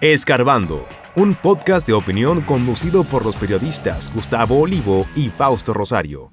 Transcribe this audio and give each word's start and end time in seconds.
Escarbando, 0.00 0.86
un 1.14 1.34
podcast 1.34 1.86
de 1.86 1.92
opinión 1.92 2.40
conducido 2.40 3.04
por 3.04 3.22
los 3.22 3.36
periodistas 3.36 4.10
Gustavo 4.14 4.58
Olivo 4.58 5.06
y 5.14 5.28
Fausto 5.28 5.74
Rosario. 5.74 6.30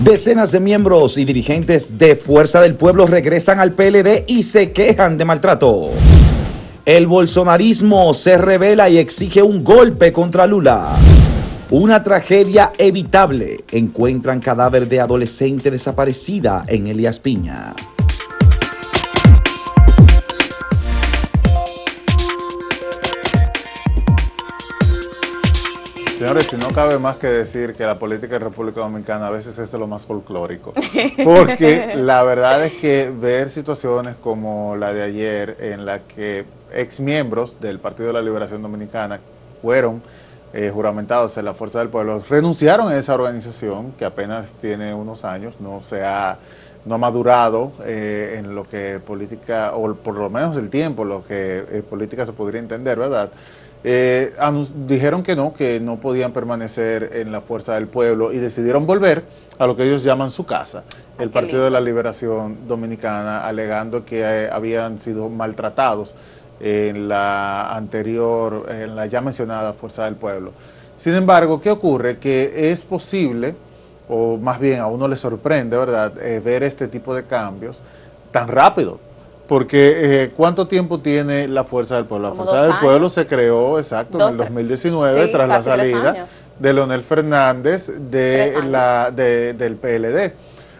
Decenas 0.00 0.50
de 0.50 0.58
miembros 0.58 1.16
y 1.16 1.24
dirigentes 1.24 1.98
de 1.98 2.16
Fuerza 2.16 2.60
del 2.60 2.74
Pueblo 2.74 3.06
regresan 3.06 3.60
al 3.60 3.74
PLD 3.74 4.24
y 4.26 4.42
se 4.42 4.72
quejan 4.72 5.16
de 5.16 5.24
maltrato. 5.24 5.90
El 6.84 7.06
bolsonarismo 7.06 8.12
se 8.14 8.36
revela 8.36 8.88
y 8.88 8.98
exige 8.98 9.40
un 9.40 9.62
golpe 9.62 10.12
contra 10.12 10.48
Lula. 10.48 10.88
Una 11.70 12.02
tragedia 12.02 12.72
evitable. 12.78 13.60
Encuentran 13.70 14.40
cadáver 14.40 14.88
de 14.88 14.98
adolescente 14.98 15.70
desaparecida 15.70 16.64
en 16.66 16.88
Elias 16.88 17.20
Piña. 17.20 17.76
Señores, 26.22 26.46
si 26.46 26.56
no 26.56 26.68
cabe 26.68 27.00
más 27.00 27.16
que 27.16 27.26
decir 27.26 27.74
que 27.74 27.82
la 27.82 27.96
política 27.96 28.34
de 28.34 28.38
República 28.38 28.80
Dominicana 28.80 29.26
a 29.26 29.30
veces 29.30 29.58
es 29.58 29.72
de 29.72 29.76
lo 29.76 29.88
más 29.88 30.06
folclórico, 30.06 30.72
porque 31.24 31.94
la 31.96 32.22
verdad 32.22 32.64
es 32.64 32.74
que 32.74 33.12
ver 33.12 33.50
situaciones 33.50 34.14
como 34.22 34.76
la 34.76 34.92
de 34.92 35.02
ayer 35.02 35.56
en 35.58 35.84
la 35.84 35.98
que 35.98 36.44
exmiembros 36.72 37.60
del 37.60 37.80
Partido 37.80 38.06
de 38.06 38.12
la 38.12 38.22
Liberación 38.22 38.62
Dominicana 38.62 39.18
fueron 39.60 40.00
eh, 40.52 40.70
juramentados 40.72 41.36
en 41.38 41.44
la 41.44 41.54
Fuerza 41.54 41.80
del 41.80 41.88
Pueblo, 41.88 42.22
renunciaron 42.28 42.86
a 42.86 42.96
esa 42.96 43.14
organización 43.14 43.90
que 43.98 44.04
apenas 44.04 44.52
tiene 44.60 44.94
unos 44.94 45.24
años, 45.24 45.56
no 45.58 45.80
se 45.80 46.04
ha, 46.04 46.38
no 46.84 46.94
ha 46.94 46.98
madurado 46.98 47.72
eh, 47.84 48.36
en 48.38 48.54
lo 48.54 48.62
que 48.62 49.00
política, 49.04 49.72
o 49.74 49.92
por 49.94 50.14
lo 50.14 50.30
menos 50.30 50.56
el 50.56 50.70
tiempo, 50.70 51.04
lo 51.04 51.26
que 51.26 51.64
eh, 51.68 51.82
política 51.82 52.24
se 52.24 52.32
podría 52.32 52.60
entender, 52.60 52.96
¿verdad? 52.96 53.32
Eh, 53.84 54.32
dijeron 54.86 55.22
que 55.22 55.34
no, 55.34 55.52
que 55.52 55.80
no 55.80 55.96
podían 55.96 56.32
permanecer 56.32 57.10
en 57.14 57.32
la 57.32 57.40
fuerza 57.40 57.74
del 57.74 57.88
pueblo 57.88 58.32
y 58.32 58.38
decidieron 58.38 58.86
volver 58.86 59.24
a 59.58 59.66
lo 59.66 59.76
que 59.76 59.84
ellos 59.84 60.04
llaman 60.04 60.30
su 60.30 60.46
casa, 60.46 60.84
el 61.18 61.30
Partido 61.30 61.64
de 61.64 61.70
la 61.70 61.80
Liberación 61.80 62.68
Dominicana, 62.68 63.44
alegando 63.44 64.04
que 64.04 64.20
eh, 64.20 64.50
habían 64.50 64.98
sido 64.98 65.28
maltratados 65.28 66.14
en 66.60 67.08
la 67.08 67.74
anterior, 67.74 68.66
en 68.70 68.94
la 68.94 69.06
ya 69.06 69.20
mencionada 69.20 69.72
Fuerza 69.72 70.04
del 70.04 70.14
Pueblo. 70.14 70.52
Sin 70.96 71.14
embargo, 71.14 71.60
¿qué 71.60 71.70
ocurre? 71.70 72.18
Que 72.18 72.70
es 72.70 72.82
posible, 72.82 73.56
o 74.08 74.36
más 74.36 74.60
bien 74.60 74.78
a 74.78 74.86
uno 74.86 75.08
le 75.08 75.16
sorprende, 75.16 75.76
¿verdad?, 75.76 76.12
eh, 76.22 76.40
ver 76.40 76.62
este 76.62 76.86
tipo 76.86 77.14
de 77.14 77.24
cambios 77.24 77.82
tan 78.30 78.46
rápido 78.46 78.98
porque 79.52 80.22
eh, 80.22 80.30
¿cuánto 80.34 80.66
tiempo 80.66 81.00
tiene 81.00 81.46
la 81.46 81.62
Fuerza 81.62 81.96
del 81.96 82.06
Pueblo? 82.06 82.30
La 82.30 82.34
Fuerza 82.34 82.62
del 82.62 82.78
Pueblo 82.80 83.10
se 83.10 83.26
creó, 83.26 83.78
exacto, 83.78 84.18
en 84.18 84.30
el 84.30 84.36
2019 84.38 85.26
tras 85.28 85.46
la 85.46 85.60
salida 85.60 86.26
de 86.58 86.72
Leonel 86.72 87.02
Fernández 87.02 87.92
de 88.10 88.62
la, 88.66 89.10
del 89.10 89.76
PLD. 89.76 90.32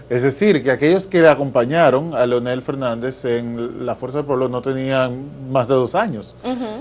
Es 0.09 0.23
decir, 0.23 0.65
que 0.65 0.71
aquellos 0.71 1.07
que 1.07 1.21
le 1.21 1.29
acompañaron 1.29 2.15
a 2.15 2.25
Leonel 2.25 2.63
Fernández 2.63 3.27
en 3.27 3.85
la 3.85 3.95
Fuerza 3.95 4.21
del 4.21 4.27
Pueblo 4.27 4.49
no 4.49 4.63
tenían 4.63 5.51
más 5.51 5.69
de 5.69 5.75
dos 5.75 5.95
años. 5.95 6.35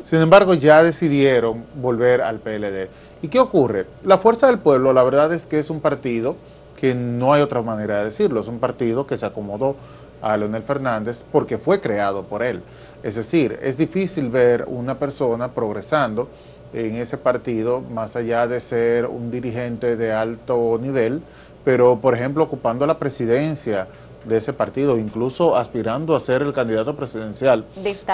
Sin 0.03 0.19
embargo, 0.21 0.53
ya 0.53 0.83
decidieron 0.83 1.65
volver 1.75 2.21
al 2.21 2.39
PLD. 2.39 2.87
¿Y 3.21 3.27
qué 3.27 3.39
ocurre? 3.41 3.85
La 4.05 4.17
Fuerza 4.17 4.47
del 4.47 4.59
Pueblo, 4.59 4.93
la 4.93 5.03
verdad 5.03 5.33
es 5.33 5.45
que 5.45 5.59
es 5.59 5.69
un 5.69 5.81
partido 5.81 6.37
que 6.81 6.95
no 6.95 7.33
hay 7.33 7.41
otra 7.41 7.61
manera 7.61 7.99
de 7.99 8.05
decirlo, 8.05 8.39
es 8.39 8.47
un 8.47 8.59
partido 8.59 9.05
que 9.05 9.15
se 9.15 9.25
acomodó 9.25 9.75
a 10.21 10.37
Leonel 10.37 10.63
Fernández 10.63 11.23
porque 11.31 11.57
fue 11.57 11.79
creado 11.79 12.23
por 12.23 12.43
él. 12.43 12.61
Es 13.03 13.15
decir, 13.15 13.57
es 13.61 13.77
difícil 13.77 14.29
ver 14.29 14.65
una 14.67 14.95
persona 14.95 15.49
progresando 15.49 16.27
en 16.73 16.95
ese 16.95 17.17
partido 17.17 17.81
más 17.81 18.15
allá 18.15 18.47
de 18.47 18.59
ser 18.59 19.05
un 19.05 19.31
dirigente 19.31 19.97
de 19.97 20.13
alto 20.13 20.79
nivel, 20.81 21.21
pero 21.65 21.97
por 21.97 22.15
ejemplo 22.15 22.43
ocupando 22.43 22.85
la 22.85 22.97
presidencia 22.97 23.87
de 24.25 24.37
ese 24.37 24.53
partido, 24.53 24.97
incluso 24.97 25.57
aspirando 25.57 26.15
a 26.15 26.19
ser 26.19 26.43
el 26.43 26.53
candidato 26.53 26.95
presidencial 26.95 27.65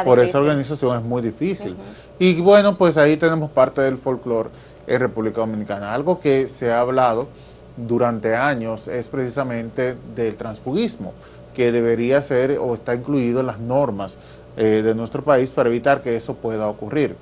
por 0.06 0.19
esa 0.19 0.40
organización 0.40 0.97
es 0.97 1.03
muy 1.03 1.22
difícil. 1.22 1.75
Y 2.17 2.40
bueno, 2.40 2.78
pues 2.78 2.97
ahí 2.97 3.17
tenemos 3.17 3.51
parte 3.51 3.81
del 3.81 3.97
folclore 3.97 4.50
en 4.88 5.00
República 5.01 5.41
Dominicana. 5.41 5.94
Algo 5.94 6.19
que 6.19 6.47
se 6.47 6.72
ha 6.72 6.79
hablado 6.79 7.28
durante 7.75 8.35
años 8.35 8.88
es 8.88 9.07
precisamente 9.09 9.96
del 10.16 10.38
transfugismo 10.38 11.13
que 11.57 11.72
debería 11.72 12.22
ser 12.22 12.59
o 12.59 12.75
está 12.75 12.94
incluido 12.94 13.40
en 13.40 13.47
las 13.47 13.57
normas 13.57 14.19
eh, 14.57 14.84
de 14.84 14.94
nuestro 14.94 15.23
país 15.23 15.51
para 15.51 15.69
evitar 15.69 16.03
que 16.03 16.16
eso 16.16 16.35
pueda 16.35 16.68
ocurrir. 16.68 17.16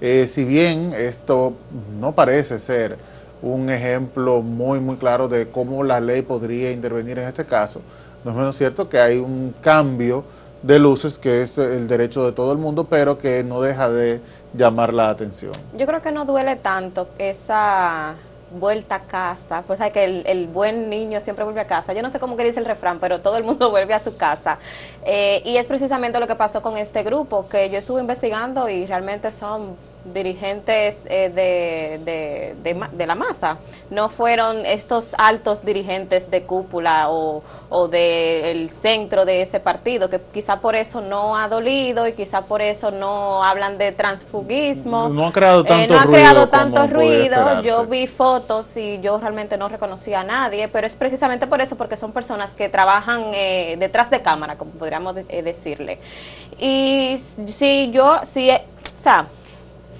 Eh, 0.00 0.26
si 0.26 0.46
bien 0.46 0.94
esto 0.96 1.52
no 2.00 2.12
parece 2.12 2.58
ser 2.58 2.96
un 3.42 3.68
ejemplo 3.68 4.40
muy, 4.40 4.80
muy 4.80 4.96
claro 4.96 5.28
de 5.28 5.48
cómo 5.50 5.84
la 5.84 6.00
ley 6.00 6.22
podría 6.22 6.72
intervenir 6.72 7.18
en 7.18 7.28
este 7.28 7.44
caso, 7.44 7.82
no 8.24 8.30
es 8.30 8.36
menos 8.38 8.56
cierto 8.56 8.88
que 8.88 8.98
hay 8.98 9.18
un 9.18 9.54
cambio 9.60 10.24
de 10.62 10.78
luces 10.78 11.18
que 11.18 11.42
es 11.42 11.58
el 11.58 11.86
derecho 11.86 12.24
de 12.24 12.32
todo 12.32 12.52
el 12.52 12.58
mundo, 12.58 12.84
pero 12.84 13.18
que 13.18 13.44
no 13.44 13.60
deja 13.60 13.90
de 13.90 14.18
llamar 14.54 14.94
la 14.94 15.10
atención. 15.10 15.52
Yo 15.76 15.84
creo 15.84 16.00
que 16.00 16.10
no 16.10 16.24
duele 16.24 16.56
tanto 16.56 17.06
esa 17.18 18.14
vuelta 18.58 18.96
a 18.96 19.00
casa, 19.00 19.62
pues 19.66 19.80
que 19.92 20.04
el, 20.04 20.46
buen 20.46 20.88
niño 20.90 21.20
siempre 21.20 21.44
vuelve 21.44 21.60
a 21.60 21.66
casa. 21.66 21.92
Yo 21.92 22.02
no 22.02 22.10
sé 22.10 22.18
cómo 22.18 22.36
que 22.36 22.44
dice 22.44 22.60
el 22.60 22.66
refrán, 22.66 22.98
pero 22.98 23.20
todo 23.20 23.36
el 23.36 23.44
mundo 23.44 23.70
vuelve 23.72 23.94
a 23.94 24.00
su 24.00 24.16
casa. 24.16 24.58
Eh, 25.04 25.42
y 25.44 25.56
es 25.56 25.66
precisamente 25.66 26.18
lo 26.20 26.26
que 26.26 26.34
pasó 26.34 26.62
con 26.62 26.76
este 26.76 27.02
grupo, 27.02 27.48
que 27.48 27.70
yo 27.70 27.78
estuve 27.78 28.00
investigando 28.00 28.68
y 28.68 28.86
realmente 28.86 29.32
son 29.32 29.76
dirigentes 30.12 31.04
eh, 31.06 31.30
de, 31.34 32.54
de, 32.62 32.88
de, 32.92 33.06
la 33.06 33.14
masa, 33.14 33.58
no 33.90 34.08
fueron 34.08 34.66
estos 34.66 35.14
altos 35.16 35.64
dirigentes 35.64 36.30
de 36.30 36.42
cúpula 36.42 37.10
o, 37.10 37.42
o 37.70 37.88
del 37.88 38.70
centro 38.70 39.24
de 39.24 39.42
ese 39.42 39.60
partido, 39.60 40.10
que 40.10 40.20
quizá 40.32 40.60
por 40.60 40.74
eso 40.74 41.00
no 41.00 41.36
ha 41.36 41.48
dolido 41.48 42.06
y 42.06 42.12
quizá 42.12 42.42
por 42.42 42.60
eso 42.60 42.90
no 42.90 43.42
hablan 43.42 43.78
de 43.78 43.92
transfugismo. 43.92 45.08
No 45.08 45.26
ha 45.26 45.32
creado 45.32 45.62
eh, 45.62 45.68
tanto 45.68 45.94
no 45.94 46.00
ha 46.00 46.04
ruido. 46.04 46.18
Creado 46.18 46.48
tanto 46.48 46.86
ruido. 46.86 47.62
Yo 47.62 47.86
vi 47.86 48.06
fotos 48.06 48.76
y 48.76 49.00
yo 49.00 49.18
realmente 49.18 49.56
no 49.56 49.68
reconocía 49.68 50.20
a 50.20 50.24
nadie, 50.24 50.68
pero 50.68 50.86
es 50.86 50.96
precisamente 50.96 51.46
por 51.46 51.60
eso, 51.60 51.76
porque 51.76 51.96
son 51.96 52.12
personas 52.12 52.52
que 52.52 52.68
trabajan 52.68 53.30
eh, 53.34 53.76
detrás 53.78 54.10
de 54.10 54.20
cámara, 54.22 54.56
como 54.56 54.72
podríamos 54.72 55.14
decirle. 55.14 55.98
Y 56.58 57.18
si 57.46 57.90
yo, 57.90 58.20
si, 58.22 58.50
o 58.50 58.58
sea, 58.96 59.26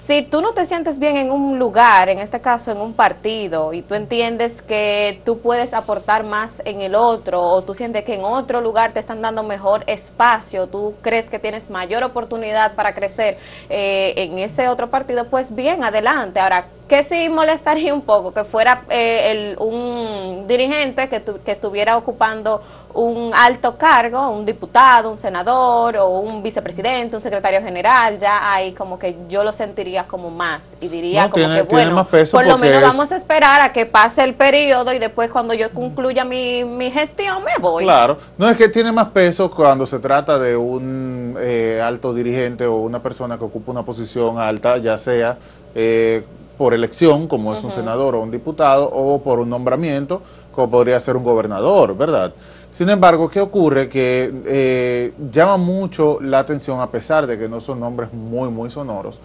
si 0.07 0.21
tú 0.21 0.43
no 0.43 0.53
te 0.53 0.67
sientes 0.67 0.99
bien 0.99 1.17
en 1.17 1.31
un 1.31 1.59
lugar, 1.59 2.11
en 2.11 2.19
este 2.19 2.41
caso 2.41 2.71
en 2.71 2.79
un 2.79 2.93
partido, 2.93 3.73
y 3.73 3.81
tú 3.81 3.95
entiendes 3.95 4.61
que 4.61 5.21
tú 5.25 5.39
puedes 5.39 5.73
aportar 5.73 6.25
más 6.25 6.61
en 6.67 6.83
el 6.83 6.95
otro, 6.95 7.41
o 7.41 7.63
tú 7.63 7.75
sientes 7.75 8.05
que 8.05 8.15
en 8.15 8.25
otro 8.25 8.61
lugar 8.61 8.93
te 8.93 9.01
están 9.01 9.23
dando 9.23 9.43
mejor 9.43 9.83
espacio, 9.87 10.67
tú 10.67 10.95
crees 11.01 11.31
que 11.31 11.39
tienes 11.39 11.71
mayor 11.71 12.03
oportunidad 12.05 12.75
para 12.75 12.95
crecer 12.95 13.39
eh, 13.71 14.13
en 14.17 14.39
ese 14.39 14.69
otro 14.69 14.91
partido, 14.91 15.25
pues 15.29 15.55
bien, 15.55 15.83
adelante. 15.83 16.39
Ahora, 16.39 16.67
que 16.89 17.03
sí 17.03 17.29
molestaría 17.31 17.95
un 17.95 18.03
poco 18.03 18.33
que 18.35 18.45
fuera 18.45 18.83
eh, 18.91 19.57
un 19.59 20.45
dirigente 20.47 21.09
que, 21.09 21.23
que, 21.23 21.51
estuviera 21.51 21.97
ocupando 21.97 22.63
un 22.93 23.33
alto 23.35 23.77
cargo, 23.79 24.29
un 24.29 24.45
diputado, 24.45 25.11
un 25.11 25.17
senador 25.17 25.97
o 25.97 26.09
un 26.21 26.43
vicepresidente, 26.43 27.17
un 27.17 27.23
secretario 27.23 27.63
general, 27.63 28.19
ya 28.19 28.53
ahí 28.53 28.73
como 28.73 28.99
que 28.99 29.17
yo 29.29 29.43
lo 29.43 29.55
sentiría 29.55 30.05
como 30.05 30.31
más 30.31 30.77
y 30.81 30.89
diría 30.89 31.31
como 31.31 31.55
que 31.55 31.63
bueno, 31.63 32.07
por 32.31 32.47
lo 32.47 32.59
menos 32.59 32.83
vamos 32.83 33.11
a 33.13 33.17
esperar 33.17 33.63
a 33.63 33.73
que 33.73 33.87
pase 33.87 34.23
el 34.23 34.35
periodo 34.35 34.93
y 34.93 34.99
después 34.99 35.31
cuando 35.31 35.55
yo 35.55 35.71
concluya 35.71 36.25
mi, 36.25 36.65
mi 36.65 36.91
gestión 36.91 37.43
me 37.45 37.57
voy. 37.61 37.85
Claro, 37.85 38.19
no 38.37 38.49
es 38.49 38.59
que 38.59 38.69
tiene 38.69 38.93
más 38.93 39.09
peso 39.09 39.51
cuando 39.51 39.87
se 39.87 39.99
trata 40.01 40.39
de 40.39 40.55
un 40.55 41.37
eh, 41.41 41.81
alto 41.83 42.13
dirigente 42.13 42.67
o 42.67 42.77
una 42.77 43.01
persona 43.01 43.39
que 43.39 43.45
ocupa 43.45 43.73
una 43.73 43.83
posición 43.83 44.39
alta, 44.39 44.77
ya 44.77 44.99
sea... 44.99 45.39
Eh, 45.75 46.23
por 46.57 46.75
elección, 46.75 47.27
como 47.27 47.53
es 47.53 47.63
un 47.65 47.71
senador 47.71 48.15
o 48.15 48.21
un 48.21 48.31
diputado, 48.31 48.89
o 48.93 49.21
por 49.23 49.41
un 49.41 49.51
nombramiento, 49.51 50.23
como 50.53 50.71
podría 50.71 50.99
ser 51.01 51.17
un 51.17 51.25
gobernador, 51.25 51.97
¿verdad? 51.97 52.33
Sin 52.71 52.89
embargo, 52.89 53.29
¿qué 53.29 53.41
ocurre? 53.41 53.89
Que 53.89 54.33
eh, 54.47 55.13
llama 55.31 55.57
mucho 55.57 56.19
la 56.21 56.41
atención, 56.41 56.81
a 56.81 56.91
pesar 56.91 57.27
de 57.27 57.39
que 57.39 57.49
no 57.49 57.61
son 57.61 57.81
nombres 57.81 58.13
muy, 58.13 58.49
muy 58.49 58.71
sonoros. 58.71 59.19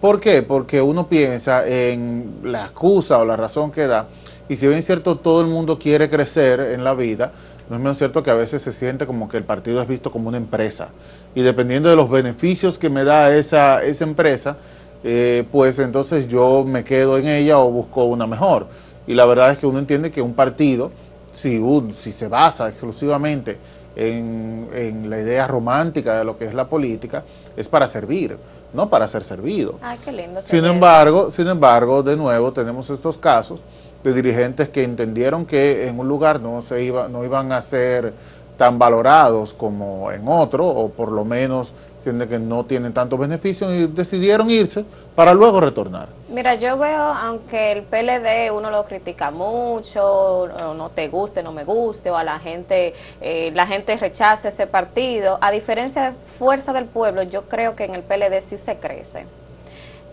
¿Por 0.00 0.20
qué? 0.20 0.42
Porque 0.42 0.80
uno 0.80 1.06
piensa 1.06 1.66
en 1.66 2.40
la 2.44 2.66
excusa 2.66 3.18
o 3.18 3.24
la 3.24 3.36
razón 3.36 3.70
que 3.70 3.86
da, 3.86 4.06
y 4.48 4.56
si 4.56 4.66
bien 4.66 4.78
es 4.78 4.86
cierto, 4.86 5.16
todo 5.16 5.40
el 5.40 5.46
mundo 5.46 5.78
quiere 5.78 6.10
crecer 6.10 6.60
en 6.60 6.84
la 6.84 6.94
vida, 6.94 7.32
no 7.68 7.76
es 7.76 7.82
menos 7.82 7.96
cierto 7.96 8.22
que 8.22 8.30
a 8.30 8.34
veces 8.34 8.60
se 8.60 8.72
siente 8.72 9.06
como 9.06 9.28
que 9.28 9.38
el 9.38 9.44
partido 9.44 9.80
es 9.80 9.88
visto 9.88 10.10
como 10.10 10.28
una 10.28 10.36
empresa. 10.36 10.88
Y 11.34 11.40
dependiendo 11.40 11.88
de 11.88 11.96
los 11.96 12.10
beneficios 12.10 12.78
que 12.78 12.90
me 12.90 13.04
da 13.04 13.34
esa, 13.34 13.82
esa 13.82 14.04
empresa, 14.04 14.58
eh, 15.06 15.44
pues 15.52 15.78
entonces 15.78 16.26
yo 16.26 16.64
me 16.66 16.82
quedo 16.82 17.18
en 17.18 17.26
ella 17.26 17.58
o 17.58 17.70
busco 17.70 18.04
una 18.04 18.26
mejor. 18.26 18.66
Y 19.06 19.14
la 19.14 19.26
verdad 19.26 19.50
es 19.50 19.58
que 19.58 19.66
uno 19.66 19.78
entiende 19.78 20.10
que 20.10 20.22
un 20.22 20.32
partido, 20.32 20.90
si, 21.30 21.62
si 21.94 22.10
se 22.10 22.26
basa 22.26 22.68
exclusivamente 22.70 23.58
en, 23.94 25.08
la 25.10 25.20
idea 25.20 25.46
romántica 25.46 26.18
de 26.18 26.24
lo 26.24 26.38
que 26.38 26.46
es 26.46 26.54
la 26.54 26.66
política, 26.66 27.22
es 27.54 27.68
para 27.68 27.86
servir. 27.86 28.36
no 28.72 28.88
para 28.88 29.06
ser 29.06 29.22
servido. 29.22 29.78
Ay, 29.82 29.98
qué 30.02 30.10
lindo. 30.10 30.40
Sin 30.40 30.64
embargo, 30.64 31.30
sin 31.30 31.46
embargo, 31.48 32.02
de 32.02 32.16
nuevo 32.16 32.52
tenemos 32.52 32.88
estos 32.88 33.18
casos 33.18 33.62
de 34.02 34.12
dirigentes 34.12 34.68
que 34.70 34.82
entendieron 34.82 35.46
que 35.46 35.86
en 35.86 35.98
un 35.98 36.08
lugar 36.08 36.40
no 36.40 36.60
se 36.62 36.82
iba, 36.82 37.08
no 37.08 37.24
iban 37.24 37.52
a 37.52 37.62
ser 37.62 38.12
tan 38.56 38.78
valorados 38.78 39.52
como 39.52 40.10
en 40.12 40.26
otro, 40.28 40.66
o 40.66 40.88
por 40.88 41.10
lo 41.12 41.24
menos 41.24 41.72
sienten 42.04 42.28
que 42.28 42.38
no 42.38 42.64
tienen 42.64 42.92
tantos 42.92 43.18
beneficios 43.18 43.72
y 43.72 43.86
decidieron 43.86 44.50
irse 44.50 44.84
para 45.14 45.32
luego 45.32 45.60
retornar. 45.60 46.08
Mira, 46.28 46.54
yo 46.54 46.76
veo, 46.76 47.02
aunque 47.02 47.72
el 47.72 47.82
PLD 47.82 48.52
uno 48.52 48.70
lo 48.70 48.84
critica 48.84 49.30
mucho, 49.30 50.48
no 50.76 50.90
te 50.90 51.08
guste, 51.08 51.42
no 51.42 51.52
me 51.52 51.64
guste, 51.64 52.10
o 52.10 52.16
a 52.16 52.24
la 52.24 52.38
gente, 52.38 52.94
eh, 53.20 53.50
la 53.54 53.66
gente 53.66 53.96
rechaza 53.96 54.48
ese 54.48 54.66
partido, 54.66 55.38
a 55.40 55.50
diferencia 55.50 56.10
de 56.10 56.16
Fuerza 56.26 56.72
del 56.72 56.84
Pueblo, 56.84 57.22
yo 57.22 57.42
creo 57.42 57.74
que 57.74 57.84
en 57.84 57.94
el 57.94 58.02
PLD 58.02 58.40
sí 58.42 58.58
se 58.58 58.76
crece. 58.76 59.26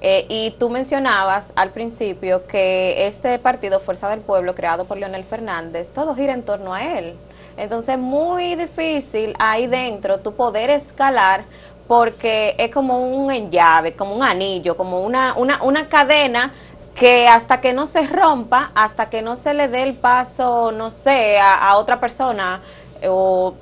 Eh, 0.04 0.26
y 0.30 0.52
tú 0.58 0.70
mencionabas 0.70 1.54
al 1.56 1.70
principio 1.70 2.48
que 2.48 3.06
este 3.06 3.38
partido 3.38 3.80
Fuerza 3.80 4.10
del 4.10 4.22
Pueblo, 4.22 4.56
creado 4.56 4.86
por 4.86 4.98
Leonel 4.98 5.24
Fernández, 5.24 5.92
todo 5.92 6.16
gira 6.16 6.34
en 6.34 6.42
torno 6.42 6.74
a 6.74 6.98
él. 6.98 7.16
Entonces, 7.58 7.98
muy 7.98 8.56
difícil 8.56 9.34
ahí 9.40 9.68
dentro 9.68 10.20
tu 10.20 10.34
poder 10.34 10.70
escalar 10.70 11.44
porque 11.88 12.56
es 12.58 12.72
como 12.72 13.00
un 13.00 13.32
enllave, 13.32 13.94
como 13.94 14.16
un 14.16 14.24
anillo, 14.24 14.78
como 14.78 15.02
una, 15.02 15.34
una, 15.36 15.62
una 15.62 15.90
cadena 15.90 16.54
que 16.96 17.28
hasta 17.28 17.62
que 17.62 17.74
no 17.74 17.86
se 17.86 18.08
rompa, 18.08 18.72
hasta 18.76 19.10
que 19.10 19.22
no 19.22 19.36
se 19.36 19.54
le 19.54 19.68
dé 19.68 19.84
el 19.84 19.96
paso, 19.96 20.72
no 20.72 20.90
sé, 20.90 21.40
a, 21.40 21.76
otra 21.78 22.00
persona 22.00 22.62
o 23.08 23.54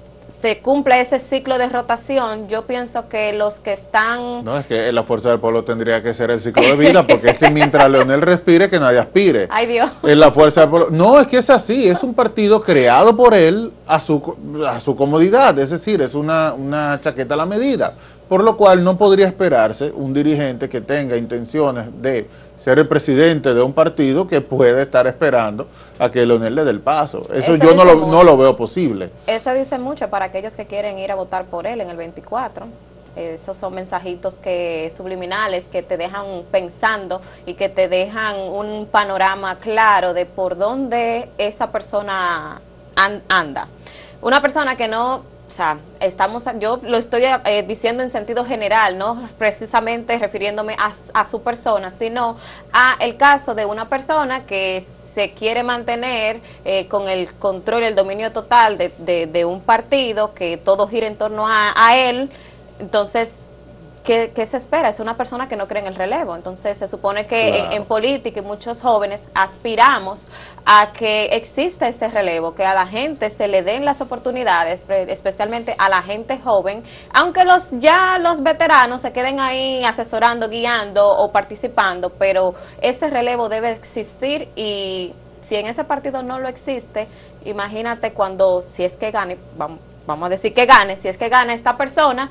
se 0.42 0.60
cumpla 0.60 1.00
ese 1.00 1.20
ciclo 1.20 1.58
de 1.58 1.68
rotación, 1.68 2.48
yo 2.48 2.66
pienso 2.66 3.10
que 3.10 3.34
los 3.34 3.60
que 3.60 3.74
están... 3.74 4.44
No, 4.46 4.58
es 4.58 4.66
que 4.66 4.92
la 4.92 5.04
fuerza 5.04 5.30
del 5.30 5.40
pueblo 5.40 5.64
tendría 5.64 6.02
que 6.02 6.14
ser 6.14 6.32
el 6.32 6.40
ciclo 6.40 6.64
de 6.64 6.76
vida, 6.76 7.06
porque 7.06 7.32
es 7.32 7.38
que 7.38 7.50
mientras 7.52 7.90
Leonel 7.90 8.22
respire, 8.22 8.70
que 8.70 8.80
nadie 8.80 9.00
aspire. 9.00 9.48
Ay 9.50 9.68
Dios. 9.68 9.92
Es 10.04 10.16
la 10.16 10.32
fuerza 10.32 10.62
del 10.62 10.70
pueblo. 10.70 10.88
No, 10.92 11.20
es 11.20 11.28
que 11.28 11.38
es 11.38 11.50
así, 11.50 11.90
es 11.90 12.04
un 12.04 12.14
partido 12.14 12.62
creado 12.62 13.16
por 13.18 13.34
él 13.34 13.74
a 13.86 14.00
su, 14.00 14.36
a 14.66 14.80
su 14.80 14.96
comodidad, 14.96 15.58
es 15.60 15.72
decir, 15.72 16.02
es 16.02 16.16
una, 16.16 16.54
una 16.54 17.00
chaqueta 17.02 17.34
a 17.34 17.38
la 17.38 17.46
medida 17.46 17.94
por 18.30 18.44
lo 18.44 18.56
cual 18.56 18.84
no 18.84 18.98
podría 18.98 19.26
esperarse 19.26 19.92
un 19.92 20.14
dirigente 20.14 20.70
que 20.70 20.82
tenga 20.82 21.18
intenciones 21.18 21.88
de 22.02 22.30
ser 22.56 22.78
el 22.78 22.88
presidente 22.88 23.54
de 23.54 23.62
un 23.62 23.74
partido 23.74 24.28
que 24.28 24.40
puede 24.40 24.82
estar 24.84 25.08
esperando 25.08 25.68
a 25.98 26.12
que 26.12 26.26
Leonel 26.26 26.54
le 26.54 26.64
dé 26.64 26.70
el 26.70 26.80
paso. 26.80 27.28
Eso, 27.34 27.56
yo 27.56 27.74
no 27.74 27.84
lo, 27.84 27.96
no 28.08 28.24
lo, 28.24 28.38
veo 28.38 28.56
posible. 28.56 29.10
Eso 29.26 29.54
dice 29.54 29.80
mucho 29.80 30.10
para 30.10 30.26
aquellos 30.26 30.56
que 30.56 30.66
quieren 30.66 31.00
ir 31.00 31.12
a 31.12 31.16
votar 31.16 31.46
por 31.46 31.66
él 31.66 31.82
en 31.82 31.90
el 31.90 31.98
24. 31.98 32.68
Esos 33.16 33.58
son 33.58 33.74
mensajitos 33.74 34.38
que 34.38 34.92
subliminales 34.96 35.66
que 35.66 35.82
te 35.82 35.98
dejan 35.98 36.44
pensando 36.52 37.22
y 37.46 37.56
que 37.56 37.68
te 37.68 37.88
dejan 37.88 38.38
un 38.38 38.86
panorama 38.86 39.56
claro 39.56 40.14
de 40.14 40.26
por 40.26 40.56
dónde 40.56 41.30
esa 41.38 41.72
persona 41.72 42.62
anda. 42.96 43.68
Una 44.22 44.42
persona 44.42 44.76
que 44.76 44.88
no 44.88 45.24
o 45.50 45.52
sea, 45.52 45.80
estamos, 46.00 46.46
yo 46.60 46.80
lo 46.84 46.96
estoy 46.98 47.24
eh, 47.26 47.64
diciendo 47.68 48.04
en 48.04 48.12
sentido 48.12 48.46
general, 48.46 49.00
no 49.00 49.28
precisamente 49.40 50.16
refiriéndome 50.20 50.78
a, 50.78 51.26
su 51.26 51.42
persona, 51.42 51.90
sino 51.90 52.38
a 52.72 52.96
el 53.00 53.18
caso 53.18 53.56
de 53.56 53.66
una 53.66 53.90
persona 53.90 54.46
que 54.46 54.80
se 54.80 55.32
quiere 55.32 55.64
mantener 55.64 56.40
eh, 56.66 56.88
con 56.88 57.10
el 57.10 57.34
control, 57.34 57.82
el 57.82 57.96
dominio 57.96 58.32
total 58.32 58.78
de, 58.78 58.92
de, 59.26 59.46
un 59.46 59.62
partido, 59.62 60.36
que 60.36 60.58
todo 60.58 60.88
gira 60.88 61.08
en 61.08 61.16
torno 61.16 61.48
a 61.48 61.98
él, 61.98 62.30
entonces 62.80 63.49
¿Qué, 64.04 64.32
se 64.50 64.58
espera? 64.58 64.90
Es 64.90 65.00
una 65.00 65.18
persona 65.18 65.48
que 65.48 65.56
no 65.56 65.68
cree 65.68 65.82
en 65.82 65.88
el 65.88 65.96
relevo. 65.96 66.36
Entonces 66.36 66.78
se 66.78 66.88
supone 66.88 67.28
que 67.28 67.60
en, 67.72 67.86
política 67.86 68.40
y 68.40 68.44
muchos 68.44 68.82
jóvenes 68.82 69.22
aspiramos 69.34 70.28
a 70.66 70.92
que 70.94 71.26
exista 71.36 71.88
ese 71.88 72.08
relevo, 72.08 72.56
que 72.56 72.66
a 72.66 72.74
la 72.74 72.88
gente 72.88 73.30
se 73.30 73.48
le 73.48 73.62
den 73.62 73.86
las 73.86 74.02
oportunidades, 74.02 74.86
especialmente 74.90 75.76
a 75.78 75.90
la 75.90 76.02
gente 76.02 76.40
joven, 76.40 76.84
aunque 77.14 77.46
los 77.46 77.80
ya 77.80 78.18
los 78.20 78.42
veteranos 78.42 79.02
se 79.02 79.12
queden 79.12 79.40
ahí 79.40 79.84
asesorando, 79.84 80.50
guiando 80.50 81.08
o 81.08 81.32
participando, 81.32 82.10
pero 82.10 82.56
ese 82.82 83.10
relevo 83.10 83.50
debe 83.50 83.72
existir 83.72 84.50
y 84.56 85.14
si 85.42 85.56
en 85.56 85.68
ese 85.68 85.84
partido 85.84 86.24
no 86.24 86.40
lo 86.40 86.48
existe, 86.48 87.08
imagínate 87.46 88.12
cuando, 88.12 88.62
si 88.62 88.84
es 88.84 88.98
que 88.98 89.12
gane, 89.12 89.38
vamos, 89.58 89.80
vamos 90.06 90.28
a 90.28 90.30
decir 90.30 90.54
que 90.54 90.66
gane, 90.66 90.98
si 90.98 91.08
es 91.08 91.18
que 91.18 91.30
gane 91.30 91.54
esta 91.54 91.78
persona, 91.78 92.30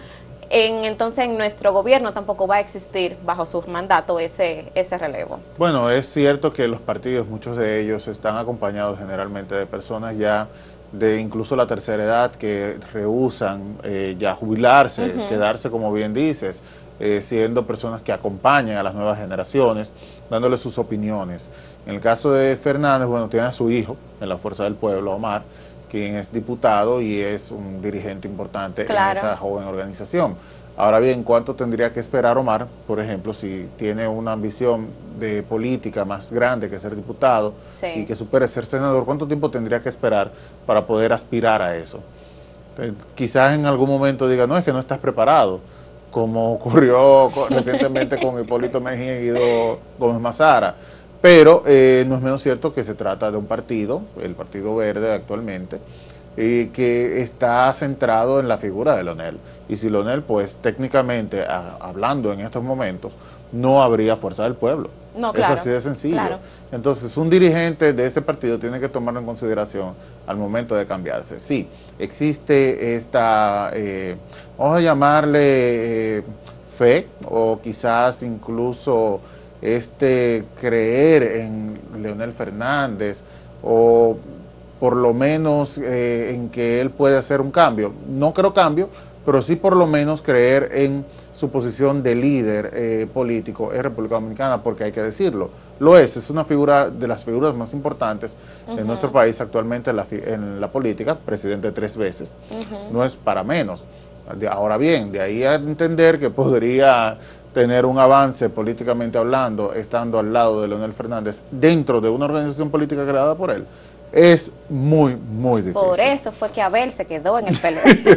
en, 0.50 0.85
entonces 0.85 1.25
en 1.25 1.37
nuestro 1.37 1.73
gobierno 1.73 2.12
tampoco 2.12 2.47
va 2.47 2.56
a 2.56 2.61
existir 2.61 3.17
bajo 3.25 3.47
su 3.47 3.62
mandato 3.62 4.19
ese, 4.19 4.71
ese 4.75 4.99
relevo. 4.99 5.41
Bueno, 5.59 5.91
es 5.91 6.06
cierto 6.06 6.53
que 6.53 6.69
los 6.69 6.81
partidos, 6.81 7.27
muchos 7.27 7.56
de 7.56 7.81
ellos 7.81 8.09
están 8.09 8.37
acompañados 8.37 8.99
generalmente 8.99 9.55
de 9.55 9.67
personas 9.67 10.17
ya 10.17 10.49
de 10.93 11.21
incluso 11.21 11.55
la 11.55 11.67
tercera 11.67 12.03
edad 12.03 12.31
que 12.33 12.79
rehusan 12.93 13.79
eh, 13.83 14.17
ya 14.19 14.35
jubilarse, 14.35 15.12
quedarse 15.29 15.71
como 15.71 15.93
bien 15.93 16.15
dices, 16.15 16.62
eh, 16.99 17.21
siendo 17.23 17.67
personas 17.67 18.03
que 18.03 18.12
acompañan 18.12 18.77
a 18.79 18.83
las 18.83 18.94
nuevas 18.94 19.19
generaciones, 19.19 19.93
dándole 20.31 20.56
sus 20.56 20.79
opiniones. 20.79 21.51
En 21.87 21.94
el 21.94 22.01
caso 22.01 22.33
de 22.33 22.56
Fernández, 22.56 23.06
bueno, 23.06 23.29
tiene 23.29 23.47
a 23.47 23.53
su 23.53 23.71
hijo 23.71 23.97
en 24.21 24.29
la 24.29 24.39
Fuerza 24.39 24.65
del 24.65 24.75
Pueblo, 24.75 25.12
Omar, 25.12 25.43
quien 25.90 26.17
es 26.17 26.32
diputado 26.32 27.00
y 27.00 27.20
es 27.20 27.50
un 27.50 27.82
dirigente 27.82 28.29
importante 28.29 28.82
en 28.82 29.17
esa 29.17 29.37
joven 29.37 29.67
organización. 29.67 30.37
Ahora 30.79 31.00
bien, 31.00 31.25
¿cuánto 31.25 31.55
tendría 31.55 31.90
que 31.90 31.99
esperar 31.99 32.38
Omar, 32.38 32.69
por 32.87 33.00
ejemplo, 33.00 33.35
si 33.35 33.69
tiene 33.76 34.06
una 34.06 34.31
ambición 34.31 34.87
de 35.19 35.43
política 35.43 36.05
más 36.05 36.31
grande 36.31 36.70
que 36.70 36.79
ser 36.79 36.94
diputado 36.94 37.52
y 37.96 38.05
que 38.05 38.14
supere 38.14 38.46
ser 38.46 38.64
senador? 38.64 39.05
¿Cuánto 39.05 39.26
tiempo 39.26 39.50
tendría 39.50 39.81
que 39.81 39.88
esperar 39.88 40.31
para 40.64 40.87
poder 40.87 41.12
aspirar 41.12 41.61
a 41.61 41.76
eso? 41.76 41.99
Eh, 42.79 42.93
quizás 43.17 43.55
en 43.55 43.67
algún 43.67 43.88
momento 43.88 44.29
diga, 44.29 44.46
no, 44.46 44.56
es 44.56 44.64
que 44.64 44.73
no 44.73 44.79
estás 44.79 44.99
preparado, 44.99 45.58
como 46.12 46.52
ocurrió 46.55 47.29
recientemente 47.50 48.17
con 48.20 48.41
Hipólito 48.41 48.81
Mejía 48.81 49.19
y 49.19 49.23
Guido 49.25 49.81
Gómez 49.99 50.20
Mazara. 50.20 50.76
Pero 51.20 51.65
eh, 51.67 52.05
no 52.06 52.17
es 52.17 52.23
menos 52.23 52.43
cierto 52.43 52.73
que 52.73 52.85
se 52.85 52.94
trata 52.94 53.31
de 53.31 53.37
un 53.37 53.47
partido, 53.47 54.03
el 54.23 54.35
Partido 54.35 54.76
Verde 54.76 55.12
actualmente, 55.12 55.79
eh, 56.37 56.70
que 56.73 57.20
está 57.20 57.73
centrado 57.73 58.38
en 58.38 58.47
la 58.47 58.56
figura 58.56 58.94
de 58.94 59.03
Leonel. 59.03 59.38
Y 59.69 59.76
si 59.76 59.91
Leonel, 59.91 60.23
pues 60.23 60.56
técnicamente, 60.56 61.44
hablando 61.44 62.32
en 62.32 62.41
estos 62.41 62.62
momentos, 62.62 63.12
no 63.50 63.82
habría 63.82 64.17
fuerza 64.17 64.44
del 64.44 64.55
pueblo. 64.55 64.91
No, 65.17 65.32
claro, 65.32 65.55
es 65.55 65.60
así 65.60 65.70
de 65.70 65.81
sencillo. 65.81 66.39
Entonces, 66.70 67.17
un 67.17 67.29
dirigente 67.29 67.93
de 67.93 68.06
ese 68.06 68.22
partido 68.22 68.58
tiene 68.58 68.79
que 68.79 68.89
tomarlo 68.89 69.19
en 69.19 69.27
consideración 69.27 69.94
al 70.27 70.37
momento 70.37 70.77
de 70.77 70.87
cambiarse. 70.87 71.41
Sí, 71.41 71.67
existe 71.98 72.94
esta, 72.94 73.70
eh, 73.75 74.17
vamos 74.56 74.77
a 74.77 74.81
llamarle 74.81 76.22
fe 76.77 77.08
o 77.25 77.58
quizás 77.60 78.22
incluso 78.22 79.20
este 79.62 80.44
creer 80.60 81.22
en 81.22 81.79
Leonel 82.00 82.32
Fernández 82.32 83.22
o 83.62 84.17
por 84.79 84.96
lo 84.96 85.12
menos 85.12 85.79
eh, 85.79 86.32
en 86.34 86.48
que 86.50 86.81
él 86.81 86.91
puede 86.91 87.17
hacer 87.17 87.41
un 87.41 87.50
cambio. 87.50 87.93
No 88.08 88.32
creo 88.32 88.55
cambio, 88.55 88.88
pero 89.27 89.43
sí 89.43 89.56
por 89.56 89.77
lo 89.77 89.86
menos 89.86 90.22
creer 90.22 90.70
en 90.72 91.05
su 91.32 91.50
posición 91.50 92.03
de 92.03 92.15
líder 92.15 92.70
eh, 92.72 93.06
político 93.12 93.72
en 93.72 93.82
República 93.82 94.17
Dominicana, 94.17 94.62
porque 94.62 94.84
hay 94.84 94.93
que 94.93 95.03
decirlo, 95.03 95.50
lo 95.79 95.96
es, 95.96 96.17
es 96.17 96.31
una 96.31 96.44
figura 96.44 96.91
de 96.91 97.06
las 97.06 97.24
figuras 97.24 97.55
más 97.55 97.72
importantes 97.72 98.34
en 98.67 98.84
nuestro 98.86 99.12
país 99.12 99.41
actualmente 99.41 99.91
en 99.91 100.60
la, 100.60 100.69
política, 100.69 101.15
presidente 101.15 101.70
tres 101.70 101.96
veces, 101.96 102.36
no 102.91 103.05
es 103.05 103.15
para 103.15 103.44
menos. 103.44 103.84
Ahora 104.50 104.77
bien, 104.77 105.10
de 105.12 105.20
ahí 105.20 105.44
a 105.44 105.55
entender 105.55 106.19
que 106.19 106.29
podría 106.29 107.17
tener 107.58 107.86
un 107.86 107.98
avance 107.98 108.48
políticamente 108.48 109.19
hablando, 109.19 109.72
estando 109.72 110.20
al 110.20 110.32
lado 110.32 110.62
de 110.62 110.69
Leonel 110.69 110.93
Fernández, 110.93 111.43
dentro 111.50 112.00
de 112.00 112.08
una 112.08 112.27
organización 112.27 112.70
política 112.70 113.05
creada 113.05 113.34
por 113.34 113.50
él, 113.50 113.67
es 114.12 114.53
muy, 114.69 115.17
muy 115.17 115.62
difícil. 115.62 115.88
Por 115.88 115.98
eso 115.98 116.31
fue 116.31 116.50
que 116.50 116.62
Abel 116.62 116.93
se 116.93 117.05
quedó 117.05 117.36
en 117.36 117.48
el 117.48 117.56
PLD. 117.60 118.17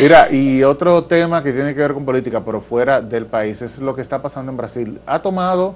Mira, 0.00 0.30
y 0.30 0.62
otro 0.62 1.02
tema 1.02 1.42
que 1.42 1.52
tiene 1.52 1.74
que 1.74 1.80
ver 1.80 1.92
con 1.92 2.04
política, 2.04 2.40
pero 2.44 2.60
fuera 2.60 3.00
del 3.00 3.26
país, 3.26 3.60
es 3.60 3.80
lo 3.80 3.92
que 3.92 4.02
está 4.02 4.22
pasando 4.22 4.52
en 4.52 4.56
Brasil. 4.56 5.00
Ha 5.04 5.20
tomado 5.20 5.74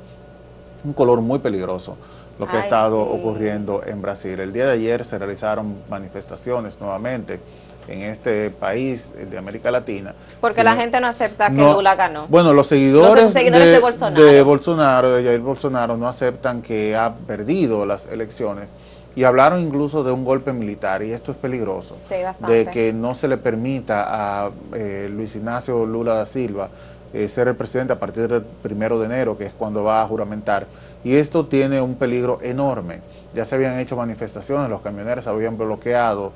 un 0.85 0.93
color 0.93 1.21
muy 1.21 1.41
peligroso 1.41 1.97
lo 2.39 2.47
que 2.47 2.57
ha 2.57 2.61
estado 2.61 3.01
ocurriendo 3.01 3.83
en 3.85 4.01
Brasil. 4.01 4.39
El 4.39 4.53
día 4.53 4.67
de 4.67 4.75
ayer 4.75 5.05
se 5.05 5.19
realizaron 5.19 5.79
manifestaciones 5.91 6.81
nuevamente 6.81 7.41
en 7.89 8.03
este 8.03 8.51
país 8.51 9.13
de 9.31 9.37
América 9.37 9.71
Latina. 9.71 10.15
Porque 10.41 10.65
la 10.65 10.77
gente 10.77 11.01
no 11.01 11.07
acepta 11.07 11.51
que 11.51 11.61
Lula 11.61 11.95
ganó. 11.95 12.27
Bueno, 12.29 12.53
los 12.53 12.67
seguidores, 12.67 13.35
de, 13.35 13.79
Bolsonaro. 13.79 14.25
de 14.25 14.43
Bolsonaro, 14.43 15.11
de 15.13 15.25
Jair 15.25 15.41
Bolsonaro, 15.41 15.97
no 15.97 16.09
aceptan 16.09 16.63
que 16.63 16.97
ha 16.97 17.13
perdido 17.27 17.85
las 17.87 18.07
elecciones 18.07 18.73
y 19.17 19.25
hablaron 19.25 19.61
incluso 19.61 20.03
de 20.03 20.13
un 20.13 20.25
golpe 20.25 20.53
militar 20.53 21.03
y 21.03 21.13
esto 21.13 21.33
es 21.33 21.39
peligroso. 21.39 21.95
Sí, 21.95 22.23
bastante. 22.23 22.53
De 22.53 22.67
que 22.67 22.93
no 22.93 23.15
se 23.15 23.29
le 23.29 23.37
permita 23.37 24.05
a 24.07 24.51
eh, 24.75 25.09
Luis 25.11 25.37
Ignacio 25.37 25.87
Lula 25.87 26.15
da 26.15 26.27
Silva 26.27 26.69
eh, 27.13 27.29
ser 27.29 27.47
el 27.47 27.55
presidente 27.55 27.93
a 27.93 27.99
partir 27.99 28.27
del 28.27 28.43
primero 28.43 28.99
de 28.99 29.07
enero, 29.07 29.39
que 29.39 29.47
es 29.47 29.53
cuando 29.53 29.85
va 29.85 30.03
a 30.03 30.07
juramentar. 30.09 30.67
Y 31.05 31.15
esto 31.15 31.47
tiene 31.47 31.81
un 31.81 31.95
peligro 31.95 32.39
enorme. 32.43 33.01
Ya 33.35 33.45
se 33.45 33.55
habían 33.55 33.79
hecho 33.79 33.97
manifestaciones, 33.97 34.69
los 34.69 34.81
camioneros 34.81 35.27
habían 35.27 35.57
bloqueado 35.57 36.33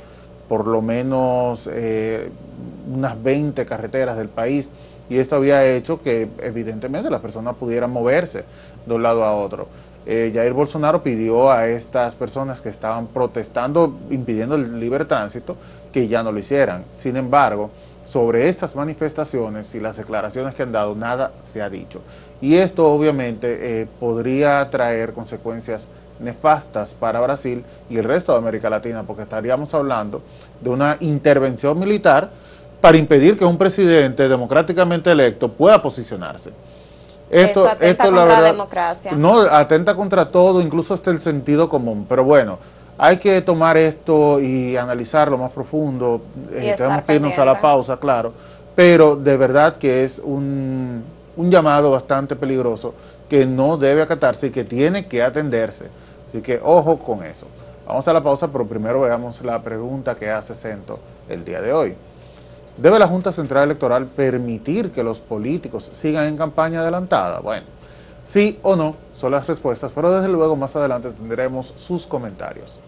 por 0.49 0.67
lo 0.67 0.83
menos 0.83 1.69
eh, 1.73 2.31
unas 2.93 3.23
20 3.23 3.67
carreteras 3.67 4.17
del 4.17 4.28
país 4.28 4.71
y 5.11 5.19
esto 5.19 5.37
había 5.37 5.64
hecho 5.64 6.02
que 6.02 6.28
evidentemente 6.43 7.11
las 7.11 7.21
personas 7.21 7.57
pudieran 7.57 7.90
moverse 7.90 8.45
de 8.87 8.95
un 8.95 9.02
lado 9.02 9.25
a 9.25 9.35
otro. 9.35 9.69
Eh, 10.07 10.33
Jair 10.35 10.52
Bolsonaro 10.52 11.02
pidió 11.02 11.50
a 11.50 11.67
estas 11.69 12.14
personas 12.14 12.61
que 12.61 12.69
estaban 12.69 13.09
protestando, 13.09 13.99
impidiendo 14.11 14.55
el 14.55 14.81
libre 14.81 15.05
tránsito, 15.05 15.57
que 15.93 16.09
ya 16.09 16.23
no 16.23 16.33
lo 16.33 16.38
hicieran. 16.38 16.85
Sin 16.90 17.17
embargo, 17.17 17.71
sobre 18.07 18.49
estas 18.49 18.75
manifestaciones 18.75 19.75
y 19.75 19.81
las 19.81 19.97
declaraciones 19.97 20.55
que 20.55 20.62
han 20.62 20.73
dado, 20.73 20.95
nada 20.95 21.33
se 21.43 21.61
ha 21.61 21.69
dicho. 21.69 22.00
Y 22.40 22.57
esto 22.57 22.87
obviamente 22.90 23.83
eh, 23.83 23.87
podría 23.99 24.69
traer 24.71 25.12
consecuencias 25.12 25.88
nefastas 26.20 26.94
para 26.94 27.20
Brasil 27.20 27.64
y 27.88 27.96
el 27.98 28.04
resto 28.04 28.32
de 28.32 28.38
América 28.38 28.70
Latina, 28.70 29.02
porque 29.02 29.22
estaríamos 29.22 29.72
hablando 29.75 30.22
de 30.60 30.70
una 30.70 30.96
intervención 31.00 31.78
militar 31.78 32.30
para 32.80 32.96
impedir 32.96 33.37
que 33.37 33.44
un 33.44 33.58
presidente 33.58 34.28
democráticamente 34.28 35.10
electo 35.10 35.48
pueda 35.48 35.82
posicionarse. 35.82 36.52
Esto, 37.30 37.66
Eso 37.66 37.68
atenta 37.68 38.04
contra 38.04 38.26
la, 38.26 38.42
democracia. 38.42 39.12
No, 39.12 39.40
atenta 39.40 39.94
contra 39.94 40.30
todo, 40.30 40.62
incluso 40.62 40.94
hasta 40.94 41.10
el 41.10 41.20
sentido 41.20 41.68
común. 41.68 42.06
Pero 42.08 42.25
bueno, 42.25 42.58
hay 42.96 43.18
que 43.18 43.42
tomar 43.42 43.76
esto 43.76 44.40
y 44.40 44.76
analizarlo 44.76 45.37
más 45.37 45.52
profundo. 45.52 46.22
Eh, 46.52 46.75
tenemos 46.76 47.02
que 47.02 47.14
irnos 47.16 47.38
a 47.38 47.44
la 47.44 47.60
pausa, 47.60 47.96
claro. 47.98 48.32
Pero 48.75 49.16
de 49.16 49.37
verdad 49.37 49.76
que 49.76 50.04
es 50.04 50.20
un, 50.25 51.02
un 51.37 51.50
llamado 51.50 51.90
bastante 51.90 52.34
peligroso 52.34 52.94
que 53.28 53.44
no 53.44 53.76
debe 53.76 54.02
acatarse 54.02 54.46
y 54.46 54.50
que 54.50 54.64
tiene 54.64 55.06
que 55.06 55.22
atenderse. 55.22 55.87
Así 56.28 56.42
que 56.42 56.61
ojo 56.62 56.99
con 56.99 57.25
eso. 57.25 57.47
Vamos 57.87 58.06
a 58.06 58.12
la 58.12 58.23
pausa, 58.23 58.49
pero 58.49 58.66
primero 58.66 59.00
veamos 59.00 59.40
la 59.42 59.62
pregunta 59.62 60.14
que 60.14 60.30
hace 60.30 60.54
Cento 60.54 60.99
el 61.28 61.44
día 61.44 61.62
de 61.62 61.73
hoy. 61.73 61.94
¿Debe 62.76 62.99
la 62.99 63.08
Junta 63.08 63.32
Central 63.32 63.64
Electoral 63.64 64.06
permitir 64.06 64.92
que 64.92 65.02
los 65.02 65.20
políticos 65.20 65.90
sigan 65.94 66.26
en 66.26 66.37
campaña 66.37 66.80
adelantada? 66.80 67.40
Bueno, 67.40 67.66
sí 68.25 68.58
o 68.62 68.76
no 68.76 68.94
son 69.14 69.32
las 69.32 69.47
respuestas, 69.47 69.90
pero 69.92 70.12
desde 70.12 70.28
luego 70.28 70.54
más 70.54 70.76
adelante 70.76 71.11
tendremos 71.11 71.73
sus 71.76 72.06
comentarios. 72.06 72.78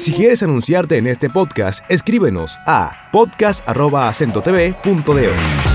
Si 0.00 0.14
quieres 0.14 0.42
anunciarte 0.42 0.96
en 0.96 1.06
este 1.06 1.28
podcast, 1.28 1.84
escríbenos 1.90 2.58
a 2.66 3.10
podcast.acentotv.de. 3.12 5.67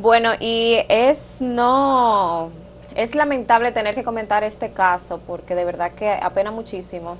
Bueno, 0.00 0.30
y 0.40 0.78
es 0.88 1.42
no, 1.42 2.50
es 2.94 3.14
lamentable 3.14 3.70
tener 3.70 3.94
que 3.94 4.02
comentar 4.02 4.42
este 4.44 4.70
caso 4.72 5.20
porque 5.26 5.54
de 5.54 5.66
verdad 5.66 5.92
que 5.92 6.08
apena 6.08 6.50
muchísimo. 6.50 7.18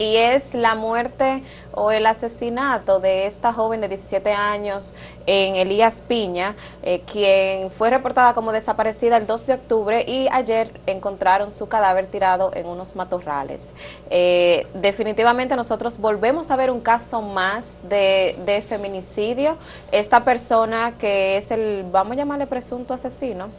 Y 0.00 0.16
es 0.16 0.54
la 0.54 0.74
muerte 0.76 1.42
o 1.72 1.90
el 1.90 2.06
asesinato 2.06 3.00
de 3.00 3.26
esta 3.26 3.52
joven 3.52 3.82
de 3.82 3.88
17 3.88 4.32
años 4.32 4.94
en 5.26 5.56
Elías 5.56 6.00
Piña, 6.00 6.56
eh, 6.82 7.02
quien 7.04 7.70
fue 7.70 7.90
reportada 7.90 8.32
como 8.32 8.50
desaparecida 8.50 9.18
el 9.18 9.26
2 9.26 9.46
de 9.46 9.52
octubre 9.52 10.02
y 10.08 10.26
ayer 10.32 10.72
encontraron 10.86 11.52
su 11.52 11.68
cadáver 11.68 12.06
tirado 12.06 12.50
en 12.54 12.66
unos 12.66 12.96
matorrales. 12.96 13.74
Eh, 14.08 14.66
definitivamente 14.72 15.54
nosotros 15.54 15.98
volvemos 15.98 16.50
a 16.50 16.56
ver 16.56 16.70
un 16.70 16.80
caso 16.80 17.20
más 17.20 17.74
de, 17.82 18.38
de 18.46 18.62
feminicidio. 18.62 19.58
Esta 19.92 20.24
persona 20.24 20.94
que 20.98 21.36
es 21.36 21.50
el, 21.50 21.84
vamos 21.92 22.12
a 22.12 22.16
llamarle 22.16 22.46
presunto 22.46 22.94
asesino, 22.94 23.50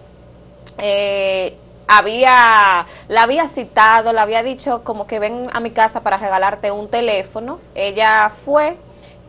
eh, 0.79 1.55
había, 1.97 2.85
la 3.09 3.23
había 3.23 3.49
citado, 3.49 4.13
le 4.13 4.21
había 4.21 4.43
dicho 4.43 4.81
como 4.85 5.07
que 5.07 5.19
ven 5.19 5.49
a 5.51 5.59
mi 5.59 5.71
casa 5.71 5.99
para 6.01 6.17
regalarte 6.17 6.71
un 6.71 6.87
teléfono. 6.87 7.59
Ella 7.75 8.31
fue 8.45 8.77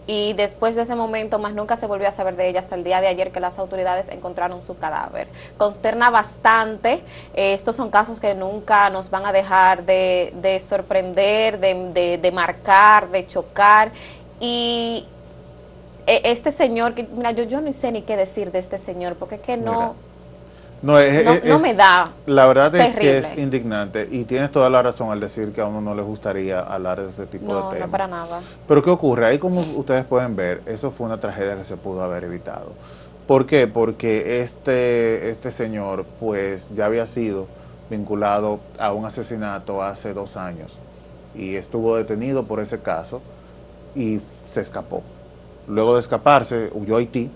y 0.06 0.32
después 0.34 0.76
de 0.76 0.82
ese 0.82 0.94
momento 0.94 1.40
más 1.40 1.54
nunca 1.54 1.76
se 1.76 1.86
volvió 1.88 2.08
a 2.08 2.12
saber 2.12 2.36
de 2.36 2.48
ella 2.48 2.60
hasta 2.60 2.76
el 2.76 2.84
día 2.84 3.00
de 3.00 3.08
ayer 3.08 3.32
que 3.32 3.40
las 3.40 3.58
autoridades 3.58 4.08
encontraron 4.10 4.62
su 4.62 4.78
cadáver. 4.78 5.26
Consterna 5.58 6.10
bastante, 6.10 7.02
eh, 7.34 7.54
estos 7.54 7.74
son 7.74 7.90
casos 7.90 8.20
que 8.20 8.32
nunca 8.36 8.90
nos 8.90 9.10
van 9.10 9.26
a 9.26 9.32
dejar 9.32 9.84
de, 9.84 10.58
sorprender, 10.60 11.58
de, 11.58 12.30
marcar, 12.32 13.08
de 13.10 13.26
chocar 13.26 13.90
y 14.38 15.04
eh, 16.06 16.20
este 16.24 16.52
señor, 16.52 16.94
que 16.94 17.02
mira, 17.02 17.32
yo, 17.32 17.42
yo 17.42 17.60
no 17.60 17.72
sé 17.72 17.90
ni 17.90 18.02
qué 18.02 18.16
decir 18.16 18.52
de 18.52 18.60
este 18.60 18.78
señor, 18.78 19.16
porque 19.16 19.34
es 19.34 19.40
que 19.40 19.56
no... 19.56 19.96
No, 20.82 20.94
me 20.94 21.74
da. 21.74 22.10
La 22.26 22.46
verdad 22.46 22.74
es 22.74 22.96
que 22.96 23.18
es 23.18 23.38
indignante 23.38 24.08
y 24.10 24.24
tienes 24.24 24.50
toda 24.50 24.68
la 24.68 24.82
razón 24.82 25.12
al 25.12 25.20
decir 25.20 25.52
que 25.52 25.60
a 25.60 25.66
uno 25.66 25.80
no 25.80 25.94
le 25.94 26.02
gustaría 26.02 26.60
hablar 26.60 27.00
de 27.00 27.10
ese 27.10 27.26
tipo 27.26 27.54
de 27.54 27.74
temas. 27.74 27.86
No, 27.86 27.90
para 27.90 28.08
nada. 28.08 28.40
Pero 28.66 28.82
¿qué 28.82 28.90
ocurre? 28.90 29.26
Ahí 29.26 29.38
como 29.38 29.60
ustedes 29.60 30.04
pueden 30.04 30.34
ver, 30.34 30.60
eso 30.66 30.90
fue 30.90 31.06
una 31.06 31.20
tragedia 31.20 31.56
que 31.56 31.64
se 31.64 31.76
pudo 31.76 32.02
haber 32.02 32.24
evitado. 32.24 32.72
¿Por 33.28 33.46
qué? 33.46 33.68
Porque 33.68 34.42
este, 34.42 35.30
este 35.30 35.52
señor 35.52 36.04
pues 36.18 36.68
ya 36.74 36.86
había 36.86 37.06
sido 37.06 37.46
vinculado 37.88 38.58
a 38.78 38.92
un 38.92 39.06
asesinato 39.06 39.82
hace 39.82 40.12
dos 40.12 40.36
años 40.36 40.78
y 41.34 41.54
estuvo 41.54 41.96
detenido 41.96 42.44
por 42.44 42.58
ese 42.58 42.80
caso 42.80 43.22
y 43.94 44.20
se 44.46 44.60
escapó. 44.60 45.02
Luego 45.68 45.94
de 45.94 46.00
escaparse, 46.00 46.70
huyó 46.74 46.96
a 46.96 46.98
Haití 46.98 47.30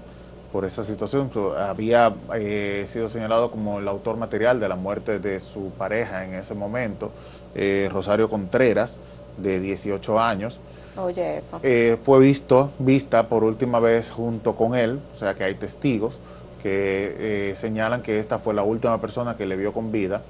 por 0.56 0.64
esa 0.64 0.84
situación. 0.84 1.30
Había 1.58 2.14
eh, 2.34 2.86
sido 2.88 3.10
señalado 3.10 3.50
como 3.50 3.78
el 3.78 3.86
autor 3.86 4.16
material 4.16 4.58
de 4.58 4.66
la 4.70 4.74
muerte 4.74 5.18
de 5.18 5.38
su 5.38 5.68
pareja 5.76 6.24
en 6.24 6.32
ese 6.32 6.54
momento, 6.54 7.10
eh, 7.54 7.90
Rosario 7.92 8.30
Contreras, 8.30 8.96
de 9.36 9.60
18 9.60 10.18
años. 10.18 10.58
Oye, 10.96 11.36
eso. 11.36 11.60
Eh, 11.62 11.98
fue 12.02 12.20
visto, 12.20 12.70
vista 12.78 13.28
por 13.28 13.44
última 13.44 13.80
vez 13.80 14.08
junto 14.08 14.54
con 14.54 14.74
él, 14.74 14.98
o 15.14 15.18
sea 15.18 15.34
que 15.34 15.44
hay 15.44 15.56
testigos 15.56 16.20
que 16.62 17.52
señalan 17.54 18.00
que 18.00 18.18
esta 18.18 18.38
fue 18.38 18.54
la 18.54 18.62
última 18.62 18.98
persona 18.98 19.36
que 19.36 19.44
le 19.44 19.58
vio 19.58 19.74
con 19.74 19.92
vida. 19.92 20.22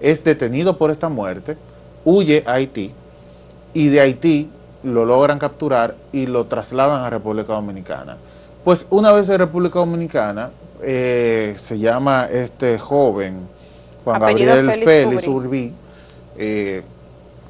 Es 0.00 0.24
detenido 0.24 0.78
por 0.78 0.90
esta 0.90 1.10
muerte, 1.10 1.58
huye 2.02 2.42
a 2.46 2.52
Haití 2.52 2.94
y 3.74 3.88
de 3.88 4.00
Haití 4.00 4.48
lo 4.82 5.04
logran 5.04 5.38
capturar 5.38 5.96
y 6.12 6.26
lo 6.26 6.46
trasladan 6.46 7.04
a 7.04 7.10
República 7.10 7.52
Dominicana. 7.52 8.16
Pues 8.66 8.84
una 8.90 9.12
vez 9.12 9.28
en 9.28 9.38
República 9.38 9.78
Dominicana, 9.78 10.50
eh, 10.82 11.54
se 11.56 11.78
llama 11.78 12.26
este 12.28 12.80
joven, 12.80 13.46
Juan 14.02 14.20
Gabriel 14.20 14.82
Félix, 14.84 15.28
Urbí, 15.28 15.72
eh, 16.36 16.82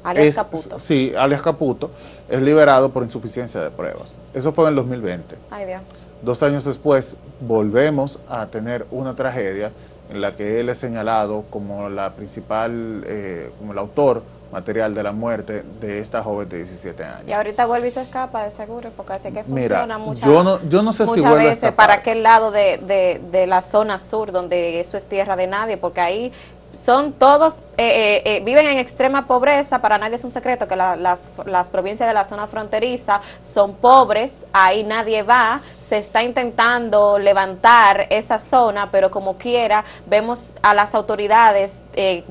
alias 0.03 0.35
Caputo. 0.35 0.77
Sí, 0.77 1.13
alias 1.17 1.41
Caputo, 1.41 1.89
es 2.29 2.39
liberado 2.39 2.89
por 2.89 3.01
insuficiencia 3.01 3.59
de 3.61 3.71
pruebas. 3.71 4.13
Eso 4.31 4.53
fue 4.53 4.65
en 4.65 4.69
el 4.69 4.75
2020. 4.75 5.35
Ay, 5.49 5.65
Dios. 5.65 5.81
Dos 6.21 6.43
años 6.43 6.65
después 6.65 7.15
volvemos 7.39 8.19
a 8.29 8.45
tener 8.45 8.85
una 8.91 9.15
tragedia 9.15 9.71
en 10.11 10.21
la 10.21 10.35
que 10.35 10.59
él 10.59 10.69
es 10.69 10.77
señalado 10.77 11.45
como 11.49 11.89
la 11.89 12.13
principal, 12.13 13.03
eh, 13.07 13.49
como 13.57 13.71
el 13.71 13.79
autor 13.79 14.21
material 14.51 14.93
de 14.93 15.03
la 15.03 15.11
muerte 15.11 15.63
de 15.81 15.99
esta 15.99 16.23
joven 16.23 16.47
de 16.49 16.57
17 16.57 17.03
años. 17.03 17.27
Y 17.27 17.33
ahorita 17.33 17.65
vuelve 17.65 17.89
y 17.89 17.91
se 17.91 18.01
escapa 18.01 18.43
de 18.43 18.51
seguro, 18.51 18.89
porque 18.95 19.13
así 19.13 19.31
que 19.31 19.43
funciona 19.43 19.97
muchas, 19.97 20.25
yo 20.27 20.43
no, 20.43 20.61
yo 20.69 20.81
no 20.81 20.93
sé 20.93 21.05
muchas 21.05 21.35
veces 21.35 21.71
para 21.73 21.95
aquel 21.95 22.23
lado 22.23 22.51
de, 22.51 22.77
de, 22.77 23.21
de, 23.31 23.47
la 23.47 23.61
zona 23.61 23.99
sur, 23.99 24.31
donde 24.31 24.79
eso 24.79 24.97
es 24.97 25.05
tierra 25.05 25.35
de 25.35 25.47
nadie, 25.47 25.77
porque 25.77 26.01
ahí 26.01 26.31
son 26.77 27.13
todos, 27.13 27.55
eh, 27.77 27.87
eh, 27.87 28.21
eh, 28.25 28.39
viven 28.45 28.67
en 28.67 28.77
extrema 28.77 29.25
pobreza, 29.25 29.79
para 29.79 29.97
nadie 29.97 30.15
es 30.15 30.23
un 30.23 30.31
secreto 30.31 30.67
que 30.67 30.75
las, 30.75 31.29
las 31.45 31.69
provincias 31.69 32.07
de 32.07 32.13
la 32.13 32.23
zona 32.23 32.47
fronteriza 32.47 33.19
son 33.41 33.73
pobres, 33.73 34.45
ahí 34.53 34.83
nadie 34.83 35.23
va, 35.23 35.61
se 35.81 35.97
está 35.97 36.23
intentando 36.23 37.17
levantar 37.17 38.07
esa 38.09 38.39
zona, 38.39 38.91
pero 38.91 39.09
como 39.09 39.37
quiera, 39.37 39.83
vemos 40.05 40.55
a 40.61 40.73
las 40.73 40.93
autoridades 40.95 41.75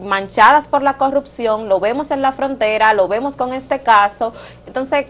manchadas 0.00 0.68
por 0.68 0.82
la 0.82 0.96
corrupción, 0.96 1.68
lo 1.68 1.80
vemos 1.80 2.12
en 2.12 2.22
la 2.22 2.32
frontera, 2.32 2.94
lo 2.94 3.08
vemos 3.08 3.36
con 3.36 3.52
este 3.52 3.80
caso, 3.80 4.32
entonces 4.66 5.06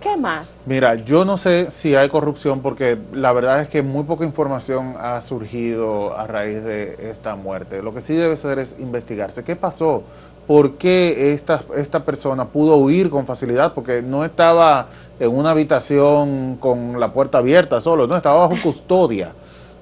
¿Qué, 0.00 0.18
más? 0.18 0.64
Mira, 0.66 0.96
yo 0.96 1.24
no 1.24 1.38
sé 1.38 1.70
si 1.70 1.96
hay 1.96 2.10
corrupción 2.10 2.60
porque 2.60 2.98
la 3.14 3.32
verdad 3.32 3.62
es 3.62 3.70
que 3.70 3.80
muy 3.80 4.04
poca 4.04 4.22
información 4.22 4.96
ha 4.98 5.18
surgido 5.22 6.14
a 6.14 6.26
raíz 6.26 6.62
de 6.62 6.98
esta 7.10 7.36
muerte. 7.36 7.82
Lo 7.82 7.94
que 7.94 8.02
sí 8.02 8.14
debe 8.14 8.36
ser 8.36 8.58
es 8.58 8.76
investigarse. 8.78 9.44
¿Qué 9.44 9.56
pasó? 9.56 10.02
¿Por 10.46 10.72
qué 10.72 11.32
esta, 11.32 11.62
esta 11.74 12.04
persona 12.04 12.48
pudo 12.48 12.76
huir 12.76 13.08
con 13.08 13.24
facilidad? 13.24 13.72
Porque 13.72 14.02
no 14.02 14.26
estaba 14.26 14.88
en 15.18 15.30
una 15.30 15.52
habitación 15.52 16.56
con 16.56 17.00
la 17.00 17.10
puerta 17.14 17.38
abierta 17.38 17.80
solo, 17.80 18.06
no, 18.06 18.14
estaba 18.14 18.46
bajo 18.46 18.60
custodia. 18.62 19.32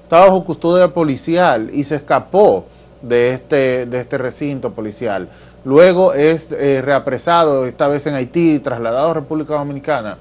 Estaba 0.03 0.27
bajo 0.27 0.45
custodia 0.45 0.87
policial 0.93 1.69
y 1.73 1.83
se 1.83 1.95
escapó. 1.95 2.65
de 3.01 3.33
este, 3.33 3.87
de 3.87 3.99
este 3.99 4.17
recinto 4.17 4.71
policial. 4.71 5.27
Luego 5.63 6.13
es 6.13 6.51
eh, 6.51 6.81
reapresado, 6.81 7.65
esta 7.65 7.87
vez 7.87 8.07
en 8.07 8.15
Haití, 8.15 8.59
trasladado 8.59 9.11
a 9.11 9.13
República 9.13 9.53
Dominicana 9.53 10.17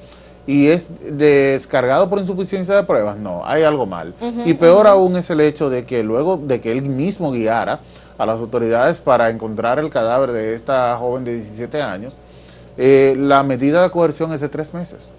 y 0.46 0.68
es 0.68 0.92
descargado 1.16 2.10
por 2.10 2.18
insuficiencia 2.18 2.74
de 2.74 2.82
pruebas, 2.82 3.16
no, 3.16 3.42
hay 3.46 3.62
algo 3.62 3.86
mal. 3.86 4.14
y 4.44 4.54
peor 4.54 4.86
aún 4.86 5.16
es 5.16 5.30
el 5.30 5.40
hecho 5.40 5.70
de 5.70 5.84
que 5.84 6.02
luego 6.02 6.36
de 6.36 6.60
que 6.60 6.72
él 6.72 6.82
mismo 6.82 7.30
guiara 7.30 7.80
a 8.18 8.26
las 8.26 8.38
autoridades 8.40 9.00
para 9.00 9.30
encontrar 9.30 9.78
el 9.78 9.90
cadáver 9.90 10.32
de 10.32 10.54
esta 10.54 10.96
joven 10.98 11.24
de 11.24 11.34
17 11.34 11.80
años, 11.80 12.14
eh, 12.76 13.14
la 13.18 13.42
medida 13.42 13.82
de 13.82 13.90
coerción 13.90 14.32
es 14.32 14.40
de 14.40 14.48
tres 14.48 14.74
meses. 14.74 15.12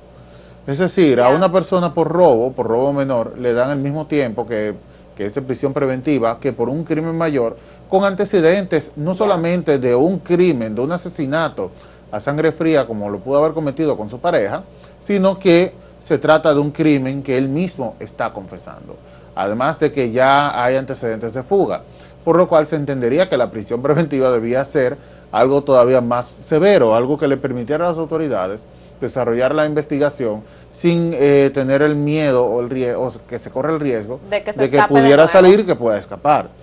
Es 0.67 0.77
decir, 0.77 1.19
a 1.19 1.29
una 1.29 1.51
persona 1.51 1.93
por 1.93 2.09
robo, 2.09 2.51
por 2.51 2.67
robo 2.67 2.93
menor, 2.93 3.37
le 3.39 3.53
dan 3.53 3.71
el 3.71 3.79
mismo 3.79 4.05
tiempo 4.05 4.47
que, 4.47 4.75
que 5.15 5.25
es 5.25 5.33
de 5.33 5.41
prisión 5.41 5.73
preventiva 5.73 6.39
que 6.39 6.53
por 6.53 6.69
un 6.69 6.83
crimen 6.83 7.17
mayor, 7.17 7.57
con 7.91 8.05
antecedentes 8.05 8.91
no 8.95 9.13
solamente 9.13 9.77
de 9.77 9.93
un 9.93 10.19
crimen, 10.19 10.73
de 10.73 10.79
un 10.79 10.93
asesinato 10.93 11.71
a 12.09 12.21
sangre 12.21 12.53
fría 12.53 12.87
como 12.87 13.09
lo 13.09 13.19
pudo 13.19 13.39
haber 13.39 13.51
cometido 13.51 13.97
con 13.97 14.07
su 14.07 14.17
pareja, 14.17 14.63
sino 15.01 15.37
que 15.37 15.73
se 15.99 16.17
trata 16.17 16.53
de 16.53 16.61
un 16.61 16.71
crimen 16.71 17.21
que 17.21 17.37
él 17.37 17.49
mismo 17.49 17.95
está 17.99 18.31
confesando, 18.31 18.95
además 19.35 19.77
de 19.77 19.91
que 19.91 20.09
ya 20.09 20.63
hay 20.63 20.77
antecedentes 20.77 21.33
de 21.33 21.43
fuga, 21.43 21.81
por 22.23 22.37
lo 22.37 22.47
cual 22.47 22.65
se 22.65 22.77
entendería 22.77 23.27
que 23.27 23.35
la 23.35 23.51
prisión 23.51 23.81
preventiva 23.83 24.31
debía 24.31 24.63
ser 24.63 24.95
algo 25.29 25.61
todavía 25.61 25.99
más 25.99 26.27
severo, 26.27 26.95
algo 26.95 27.17
que 27.17 27.27
le 27.27 27.35
permitiera 27.35 27.83
a 27.87 27.89
las 27.89 27.97
autoridades 27.97 28.63
desarrollar 29.01 29.53
la 29.53 29.65
investigación 29.65 30.43
sin 30.71 31.11
eh, 31.13 31.51
tener 31.53 31.81
el 31.81 31.97
miedo 31.97 32.45
o, 32.45 32.61
el 32.61 32.69
riesgo, 32.69 33.11
que 33.27 33.37
se 33.37 33.49
corre 33.49 33.73
el 33.73 33.81
riesgo 33.81 34.21
de 34.29 34.41
que, 34.43 34.81
pudiera 34.87 35.27
salir 35.27 35.59
y 35.59 35.63
que 35.65 35.75
pueda 35.75 35.97
escapar. 35.97 36.60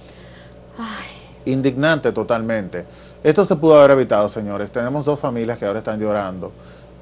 Indignante 1.49 2.12
totalmente. 2.12 2.85
Esto 3.25 3.45
se 3.45 3.57
pudo 3.57 3.78
haber 3.78 3.93
evitado, 3.93 4.28
señores. 4.28 4.71
Tenemos 4.71 5.05
dos 5.05 5.19
familias 5.19 5.59
que 5.59 5.67
ahora 5.67 5.81
están 5.81 5.99
llorando 5.99 6.52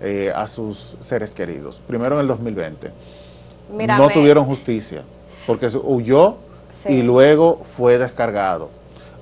eh, 0.00 0.32
a 0.34 0.46
sus 0.46 0.96
seres 1.00 1.34
queridos. 1.34 1.82
Primero 1.86 2.14
en 2.14 2.22
el 2.22 2.28
2020. 2.28 2.90
No 3.98 4.08
tuvieron 4.08 4.44
justicia 4.44 5.02
porque 5.46 5.68
huyó 5.82 6.36
y 6.88 7.02
luego 7.02 7.62
fue 7.76 7.98
descargado. 7.98 8.70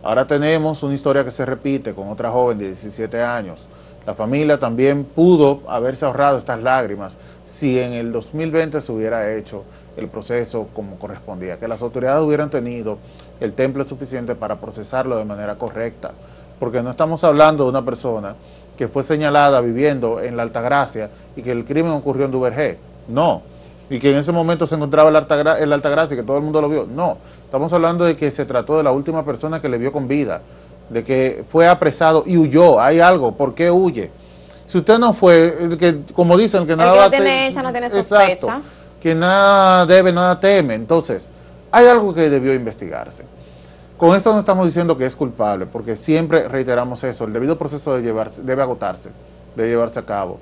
Ahora 0.02 0.26
tenemos 0.26 0.82
una 0.82 0.94
historia 0.94 1.24
que 1.24 1.30
se 1.30 1.46
repite 1.46 1.94
con 1.94 2.08
otra 2.08 2.30
joven 2.30 2.58
de 2.58 2.66
17 2.66 3.22
años. 3.22 3.66
La 4.06 4.14
familia 4.14 4.58
también 4.58 5.04
pudo 5.04 5.60
haberse 5.66 6.04
ahorrado 6.04 6.36
estas 6.36 6.62
lágrimas 6.62 7.16
si 7.46 7.78
en 7.78 7.94
el 7.94 8.12
2020 8.12 8.80
se 8.80 8.92
hubiera 8.92 9.34
hecho 9.34 9.64
el 9.96 10.08
proceso 10.08 10.68
como 10.74 10.96
correspondía, 10.96 11.58
que 11.58 11.68
las 11.68 11.82
autoridades 11.82 12.22
hubieran 12.22 12.50
tenido 12.50 12.98
el 13.40 13.52
temple 13.52 13.84
suficiente 13.84 14.34
para 14.34 14.56
procesarlo 14.56 15.16
de 15.18 15.24
manera 15.24 15.56
correcta, 15.56 16.12
porque 16.58 16.82
no 16.82 16.90
estamos 16.90 17.22
hablando 17.24 17.64
de 17.64 17.70
una 17.70 17.84
persona 17.84 18.34
que 18.76 18.88
fue 18.88 19.02
señalada 19.02 19.60
viviendo 19.60 20.20
en 20.20 20.36
la 20.36 20.42
Altagracia 20.42 21.10
y 21.36 21.42
que 21.42 21.52
el 21.52 21.64
crimen 21.64 21.92
ocurrió 21.92 22.24
en 22.24 22.32
Duvergé, 22.32 22.78
no, 23.08 23.42
y 23.90 23.98
que 23.98 24.10
en 24.10 24.18
ese 24.18 24.32
momento 24.32 24.66
se 24.66 24.74
encontraba 24.74 25.08
en 25.08 25.44
la, 25.44 25.58
en 25.60 25.68
la 25.68 25.76
Altagracia 25.76 26.14
y 26.14 26.18
que 26.18 26.24
todo 26.24 26.38
el 26.38 26.42
mundo 26.42 26.60
lo 26.60 26.68
vio, 26.68 26.86
no, 26.86 27.18
Estamos 27.54 27.72
hablando 27.72 28.04
de 28.04 28.16
que 28.16 28.32
se 28.32 28.44
trató 28.44 28.78
de 28.78 28.82
la 28.82 28.90
última 28.90 29.24
persona 29.24 29.62
que 29.62 29.68
le 29.68 29.78
vio 29.78 29.92
con 29.92 30.08
vida, 30.08 30.40
de 30.90 31.04
que 31.04 31.44
fue 31.46 31.68
apresado 31.68 32.24
y 32.26 32.36
huyó. 32.36 32.80
Hay 32.80 32.98
algo, 32.98 33.30
¿por 33.36 33.54
qué 33.54 33.70
huye? 33.70 34.10
Si 34.66 34.78
usted 34.78 34.98
no 34.98 35.12
fue, 35.12 35.76
que 35.78 36.00
como 36.14 36.36
dicen, 36.36 36.66
que 36.66 36.74
nada... 36.74 37.04
no 37.04 37.10
tiene 37.12 37.46
hecha, 37.46 37.62
no 37.62 37.70
tiene 37.70 37.88
sospecha. 37.88 38.60
Que 39.04 39.14
nada 39.14 39.84
debe, 39.84 40.14
nada 40.14 40.40
teme. 40.40 40.72
Entonces, 40.72 41.28
hay 41.70 41.86
algo 41.86 42.14
que 42.14 42.30
debió 42.30 42.54
investigarse. 42.54 43.22
Con 43.98 44.16
esto 44.16 44.32
no 44.32 44.38
estamos 44.38 44.64
diciendo 44.64 44.96
que 44.96 45.04
es 45.04 45.14
culpable, 45.14 45.66
porque 45.66 45.94
siempre 45.94 46.48
reiteramos 46.48 47.04
eso, 47.04 47.26
el 47.26 47.34
debido 47.34 47.58
proceso 47.58 47.94
de 47.94 48.02
llevarse, 48.02 48.40
debe 48.40 48.62
agotarse, 48.62 49.10
debe 49.56 49.68
llevarse 49.68 50.00
a 50.00 50.06
cabo, 50.06 50.38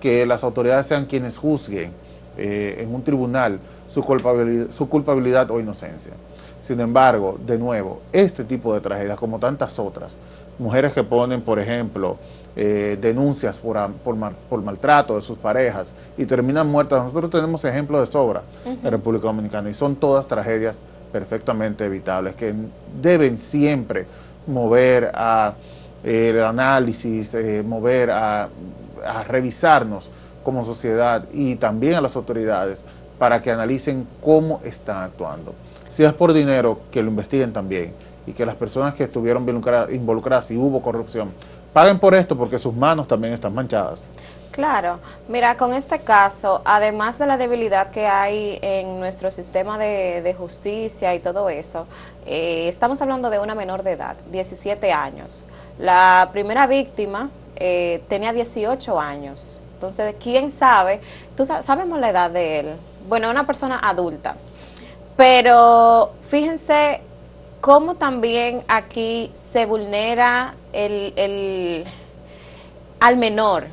que 0.00 0.24
las 0.26 0.44
autoridades 0.44 0.86
sean 0.86 1.06
quienes 1.06 1.36
juzguen 1.36 1.90
eh, 2.38 2.76
en 2.82 2.94
un 2.94 3.02
tribunal 3.02 3.58
su 3.88 4.00
culpabilidad 4.88 5.50
o 5.50 5.58
inocencia. 5.58 6.12
Sin 6.64 6.80
embargo, 6.80 7.38
de 7.44 7.58
nuevo, 7.58 8.00
este 8.10 8.42
tipo 8.42 8.72
de 8.72 8.80
tragedias, 8.80 9.18
como 9.18 9.38
tantas 9.38 9.78
otras, 9.78 10.16
mujeres 10.58 10.94
que 10.94 11.02
ponen, 11.02 11.42
por 11.42 11.58
ejemplo, 11.58 12.16
eh, 12.56 12.96
denuncias 12.98 13.60
por, 13.60 13.76
por, 14.02 14.62
maltrato 14.62 15.16
de 15.16 15.20
sus 15.20 15.36
parejas 15.36 15.92
y 16.16 16.24
terminan 16.24 16.66
muertas, 16.66 17.04
nosotros 17.04 17.30
tenemos 17.30 17.62
ejemplos 17.66 18.00
de 18.00 18.06
sobra 18.06 18.40
en 18.64 18.90
República 18.90 19.26
Dominicana 19.26 19.68
y 19.68 19.74
son 19.74 19.96
todas 19.96 20.26
tragedias 20.26 20.80
perfectamente 21.12 21.84
evitables 21.84 22.34
que 22.34 22.54
deben 22.98 23.36
siempre 23.36 24.06
mover 24.46 25.10
a 25.12 25.52
eh, 26.02 26.30
el 26.30 26.44
análisis, 26.44 27.34
eh, 27.34 27.62
mover 27.62 28.10
a, 28.10 28.48
a 29.06 29.22
revisarnos 29.24 30.08
como 30.42 30.64
sociedad 30.64 31.26
y 31.30 31.56
también 31.56 31.96
a 31.96 32.00
las 32.00 32.16
autoridades 32.16 32.86
para 33.18 33.42
que 33.42 33.50
analicen 33.50 34.06
cómo 34.22 34.62
están 34.64 35.02
actuando 35.02 35.54
si 35.94 36.02
es 36.02 36.12
por 36.12 36.32
dinero, 36.32 36.80
que 36.90 37.00
lo 37.02 37.08
investiguen 37.08 37.52
también 37.52 37.92
y 38.26 38.32
que 38.32 38.44
las 38.44 38.56
personas 38.56 38.94
que 38.94 39.04
estuvieron 39.04 39.48
involucradas 39.92 40.50
y 40.50 40.56
hubo 40.56 40.82
corrupción 40.82 41.32
paguen 41.72 42.00
por 42.00 42.16
esto 42.16 42.36
porque 42.36 42.58
sus 42.58 42.74
manos 42.74 43.06
también 43.06 43.32
están 43.32 43.54
manchadas. 43.54 44.04
Claro, 44.50 44.98
mira, 45.28 45.56
con 45.56 45.72
este 45.72 46.00
caso, 46.00 46.62
además 46.64 47.18
de 47.18 47.26
la 47.26 47.36
debilidad 47.36 47.90
que 47.90 48.06
hay 48.06 48.58
en 48.60 48.98
nuestro 48.98 49.30
sistema 49.30 49.78
de, 49.78 50.34
justicia 50.36 51.14
y 51.14 51.20
todo 51.20 51.48
eso, 51.48 51.86
eh, 52.26 52.66
estamos 52.66 53.00
hablando 53.00 53.30
de 53.30 53.38
una 53.38 53.54
menor 53.54 53.84
de 53.84 53.92
edad, 53.92 54.16
17 54.32 54.92
años. 54.92 55.44
La 55.78 56.28
primera 56.32 56.66
víctima 56.66 57.30
eh, 57.54 58.02
tenía 58.08 58.32
18 58.32 58.98
años. 58.98 59.60
Entonces, 59.74 60.16
¿quién 60.20 60.50
sabe? 60.50 61.00
¿Tú 61.36 61.46
sabemos 61.46 62.00
la 62.00 62.10
edad 62.10 62.30
de 62.30 62.60
él? 62.60 62.76
Bueno, 63.08 63.30
una 63.30 63.46
persona 63.46 63.78
adulta. 63.80 64.34
Pero 65.16 66.12
fíjense 66.28 67.00
cómo 67.60 67.94
también 67.94 68.64
aquí 68.68 69.30
se 69.34 69.64
vulnera 69.64 70.54
el, 70.72 71.84
al 73.00 73.16
menor. 73.16 73.64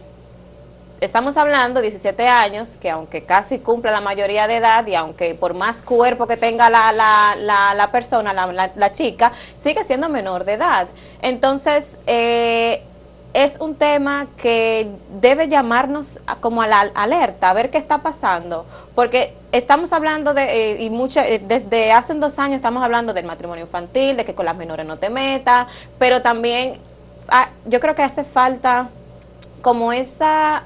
Estamos 1.02 1.36
hablando 1.36 1.80
de 1.80 1.90
17 1.90 2.28
años, 2.28 2.78
que 2.78 2.92
aunque 2.92 3.24
casi 3.24 3.58
cumpla 3.58 3.90
la 3.90 4.02
mayoría 4.02 4.48
de 4.48 4.58
edad 4.58 4.86
y 4.86 4.94
aunque 4.94 5.34
por 5.34 5.56
más 5.56 5.82
cuerpo 5.82 6.28
que 6.28 6.38
tenga 6.38 6.70
la, 6.70 6.92
la, 6.92 7.74
la, 7.74 7.92
persona, 7.92 8.34
la, 8.34 8.92
chica, 8.92 9.32
sigue 9.58 9.84
siendo 9.84 10.10
menor 10.10 10.46
de 10.46 10.54
edad. 10.54 10.88
Entonces, 11.24 11.98
eh, 12.06 12.84
es 13.34 13.58
un 13.60 13.76
tema 13.76 14.28
que 14.38 14.88
debe 15.22 15.48
llamarnos 15.48 16.20
como 16.42 16.62
a 16.62 16.68
la 16.68 16.82
alerta, 16.94 17.50
a 17.50 17.54
ver 17.54 17.70
qué 17.70 17.78
está 17.78 18.00
pasando, 18.00 18.66
porque 18.94 19.34
estamos 19.52 19.94
hablando 19.94 20.34
de, 20.34 20.44
eh, 20.44 20.84
y 20.84 20.90
mucha, 20.90 21.26
eh, 21.28 21.40
desde 21.40 21.92
hace 21.94 22.14
dos 22.16 22.40
años 22.40 22.58
estamos 22.58 22.84
hablando 22.84 23.14
del 23.14 23.26
matrimonio 23.26 23.64
infantil, 23.64 24.18
de 24.18 24.26
que 24.26 24.36
con 24.36 24.46
las 24.46 24.58
menores 24.58 24.86
no 24.86 24.98
te 24.98 25.10
metas, 25.10 25.68
pero 25.98 26.22
también 26.22 26.80
ah, 27.30 27.50
yo 27.66 27.80
creo 27.80 27.96
que 27.96 28.04
hace 28.04 28.24
falta 28.24 28.90
como 29.62 29.94
esa, 29.94 30.64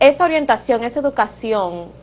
esa 0.00 0.24
orientación, 0.24 0.84
esa 0.84 1.00
educación 1.00 2.01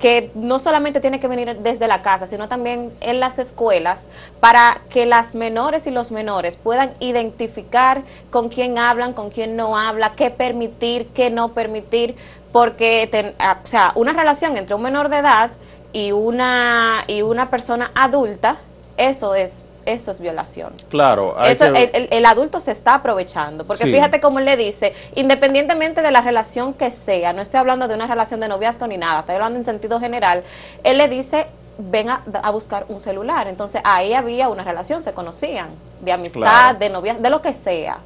que 0.00 0.30
no 0.34 0.58
solamente 0.58 1.00
tiene 1.00 1.20
que 1.20 1.28
venir 1.28 1.58
desde 1.58 1.86
la 1.86 2.02
casa, 2.02 2.26
sino 2.26 2.48
también 2.48 2.90
en 3.00 3.20
las 3.20 3.38
escuelas, 3.38 4.04
para 4.40 4.80
que 4.88 5.04
las 5.04 5.34
menores 5.34 5.86
y 5.86 5.90
los 5.90 6.10
menores 6.10 6.56
puedan 6.56 6.94
identificar 7.00 8.02
con 8.30 8.48
quién 8.48 8.78
hablan, 8.78 9.12
con 9.12 9.28
quién 9.28 9.56
no 9.56 9.76
habla, 9.76 10.14
qué 10.16 10.30
permitir, 10.30 11.08
qué 11.08 11.28
no 11.28 11.50
permitir, 11.52 12.16
porque 12.50 13.34
ah, 13.38 13.60
o 13.62 13.66
sea, 13.66 13.92
una 13.94 14.14
relación 14.14 14.56
entre 14.56 14.74
un 14.74 14.82
menor 14.82 15.10
de 15.10 15.18
edad 15.18 15.50
y 15.92 16.12
una, 16.12 17.04
y 17.06 17.20
una 17.20 17.50
persona 17.50 17.92
adulta, 17.94 18.56
eso 18.96 19.34
es 19.34 19.62
eso 19.86 20.10
es 20.10 20.20
violación. 20.20 20.72
Claro. 20.88 21.36
el, 21.42 22.26
adulto 22.26 22.60
se 22.60 22.72
está 22.72 22.94
aprovechando, 22.94 23.64
porque 23.64 23.86
fíjate 23.86 24.20
cómo 24.20 24.38
él 24.38 24.44
le 24.44 24.56
dice, 24.56 24.92
independientemente 25.14 26.02
de 26.02 26.10
la 26.10 26.20
relación 26.20 26.74
que 26.74 26.90
sea, 26.90 27.32
no 27.32 27.42
estoy 27.42 27.60
hablando 27.60 27.88
de 27.88 27.94
una 27.94 28.06
relación 28.06 28.40
de 28.40 28.48
noviazgo 28.48 28.86
ni 28.86 28.96
nada, 28.96 29.20
estoy 29.20 29.36
hablando 29.36 29.58
en 29.58 29.64
sentido 29.64 30.00
general, 30.00 30.42
él 30.84 30.98
le 30.98 31.08
dice, 31.08 31.46
ven 31.78 32.08
a, 32.10 32.50
buscar 32.50 32.86
un 32.88 33.00
celular. 33.00 33.48
Entonces 33.48 33.80
ahí 33.84 34.12
había 34.12 34.48
una 34.48 34.64
relación, 34.64 35.02
se 35.02 35.12
conocían, 35.12 35.68
de 36.00 36.12
amistad, 36.12 36.74
de 36.74 36.90
noviazgo, 36.90 37.22
de 37.22 37.30
lo 37.30 37.42
que 37.42 37.54
sea. 37.54 37.98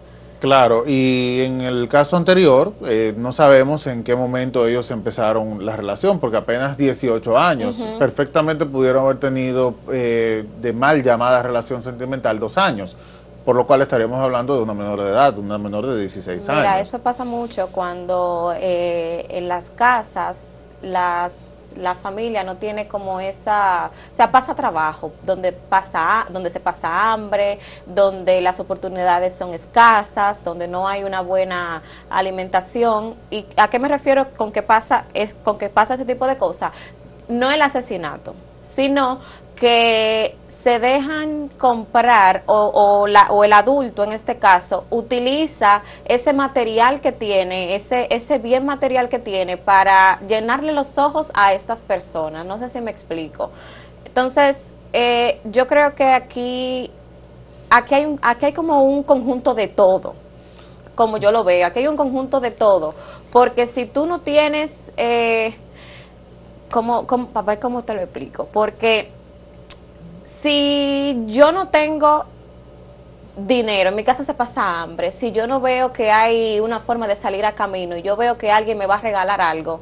Claro, 0.45 0.85
y 0.87 1.41
en 1.41 1.63
el 1.63 1.89
caso 1.89 2.19
anterior, 2.19 2.75
eh, 2.87 3.15
no 3.17 3.33
sabemos 3.33 3.87
en 3.87 4.05
qué 4.05 4.15
momento 4.15 4.67
ellos 4.67 4.91
empezaron 4.91 5.65
la 5.65 5.75
relación, 5.75 6.21
porque 6.21 6.37
apenas 6.37 6.77
18 6.77 7.39
años, 7.39 7.83
perfectamente 7.99 8.67
pudieron 8.67 9.07
haber 9.07 9.17
tenido 9.17 9.75
eh, 9.91 10.45
de 10.61 10.73
mal 10.75 11.03
llamada 11.03 11.43
relación 11.43 11.81
sentimental 11.81 12.39
dos 12.39 12.59
años, 12.59 12.95
por 13.47 13.57
lo 13.57 13.67
cual 13.67 13.81
estaríamos 13.81 14.21
hablando 14.21 14.55
de 14.55 14.65
una 14.65 14.75
menor 14.75 15.01
de 15.01 15.09
edad, 15.09 15.39
una 15.39 15.57
menor 15.57 15.87
de 15.87 15.99
16 15.99 16.47
años. 16.51 16.61
Mira, 16.61 16.79
eso 16.79 16.99
pasa 16.99 17.25
mucho 17.25 17.69
cuando 17.69 18.53
eh, 18.55 19.25
en 19.31 19.49
las 19.49 19.71
casas 19.71 20.63
las 20.83 21.33
la 21.77 21.95
familia 21.95 22.45
no 22.45 22.57
tiene 22.57 22.87
como 22.87 23.21
esa, 23.21 23.91
o 24.13 24.17
sea, 24.17 24.31
pasa 24.31 24.55
trabajo, 24.55 25.13
donde 25.23 25.53
pasa, 25.53 26.27
donde 26.31 26.51
se 26.51 26.61
pasa 26.61 27.13
hambre, 27.13 27.59
donde 27.87 28.41
las 28.41 28.61
oportunidades 28.61 29.35
son 29.35 29.55
escasas, 29.55 30.45
donde 30.45 30.69
no 30.69 30.89
hay 30.89 31.05
una 31.05 31.21
buena 31.21 31.83
alimentación. 32.11 33.15
¿Y 33.31 33.47
a 33.57 33.69
qué 33.69 33.79
me 33.79 33.89
refiero 33.89 34.31
con 34.37 34.53
que 34.53 34.63
pasa 34.63 35.05
es 35.15 35.35
con 35.35 35.59
que 35.59 35.69
pasa 35.69 35.95
este 35.95 36.07
tipo 36.07 36.27
de 36.27 36.37
cosas? 36.37 36.73
No 37.29 37.51
el 37.51 37.63
asesinato, 37.63 38.35
sino 38.65 39.21
que 39.57 40.37
se 40.49 40.79
dejan 40.79 41.49
comprar 41.59 42.43
o, 42.47 43.07
la, 43.07 43.31
o, 43.31 43.45
el 43.45 43.53
adulto 43.53 44.03
en 44.03 44.13
este 44.13 44.37
caso 44.37 44.85
utiliza 44.91 45.83
ese 46.07 46.33
material 46.33 47.01
que 47.01 47.13
tiene, 47.13 47.75
ese, 47.75 48.09
ese 48.11 48.39
bien 48.39 48.65
material 48.65 49.09
que 49.09 49.19
tiene 49.19 49.57
para 49.57 50.21
llenarle 50.27 50.73
los 50.73 50.99
ojos 50.99 51.31
a 51.35 51.53
estas 51.53 51.83
personas. 51.83 52.47
No 52.47 52.59
sé 52.59 52.69
si 52.69 52.81
me 52.81 52.91
explico. 52.91 53.51
Entonces, 54.05 54.65
eh, 54.93 55.41
yo 55.45 55.67
creo 55.67 55.95
que 55.95 56.05
aquí, 56.05 56.91
aquí, 57.71 57.95
hay 57.95 58.17
aquí 58.23 58.47
hay 58.47 58.53
como 58.53 58.85
un 58.85 59.03
conjunto 59.03 59.55
de 59.55 59.69
todo, 59.69 60.15
como 60.95 61.19
yo 61.19 61.31
lo 61.31 61.45
veo. 61.45 61.67
Aquí 61.67 61.81
hay 61.81 61.89
un 61.89 61.97
conjunto 61.97 62.41
de 62.41 62.51
todo. 62.51 62.95
Porque 63.31 63.67
si 63.67 63.87
tú 63.87 64.07
no 64.07 64.21
tienes... 64.21 64.81
Eh, 64.97 65.55
¿cómo, 66.71 67.07
cómo, 67.07 67.29
papá, 67.29 67.59
¿cómo 67.61 67.83
te 67.83 67.95
lo 67.95 68.01
explico? 68.01 68.49
Porque 68.53 69.11
si 70.25 71.23
yo 71.27 71.53
no 71.53 71.69
tengo 71.69 72.25
dinero, 73.37 73.91
en 73.91 73.97
mi 73.97 74.05
casa 74.05 74.25
se 74.25 74.35
pasa 74.35 74.81
hambre, 74.81 75.13
si 75.13 75.33
yo 75.33 75.47
no 75.47 75.61
veo 75.61 75.93
que 75.93 76.11
hay 76.11 76.61
una 76.61 76.81
forma 76.81 77.07
de 77.07 77.17
salir 77.17 77.45
a 77.45 77.53
camino 77.53 77.97
y 77.97 78.03
yo 78.03 78.17
veo 78.17 78.39
que 78.39 78.51
alguien 78.51 78.79
me 78.79 78.87
va 78.87 78.97
a 78.97 79.01
regalar 79.01 79.41
algo, 79.41 79.81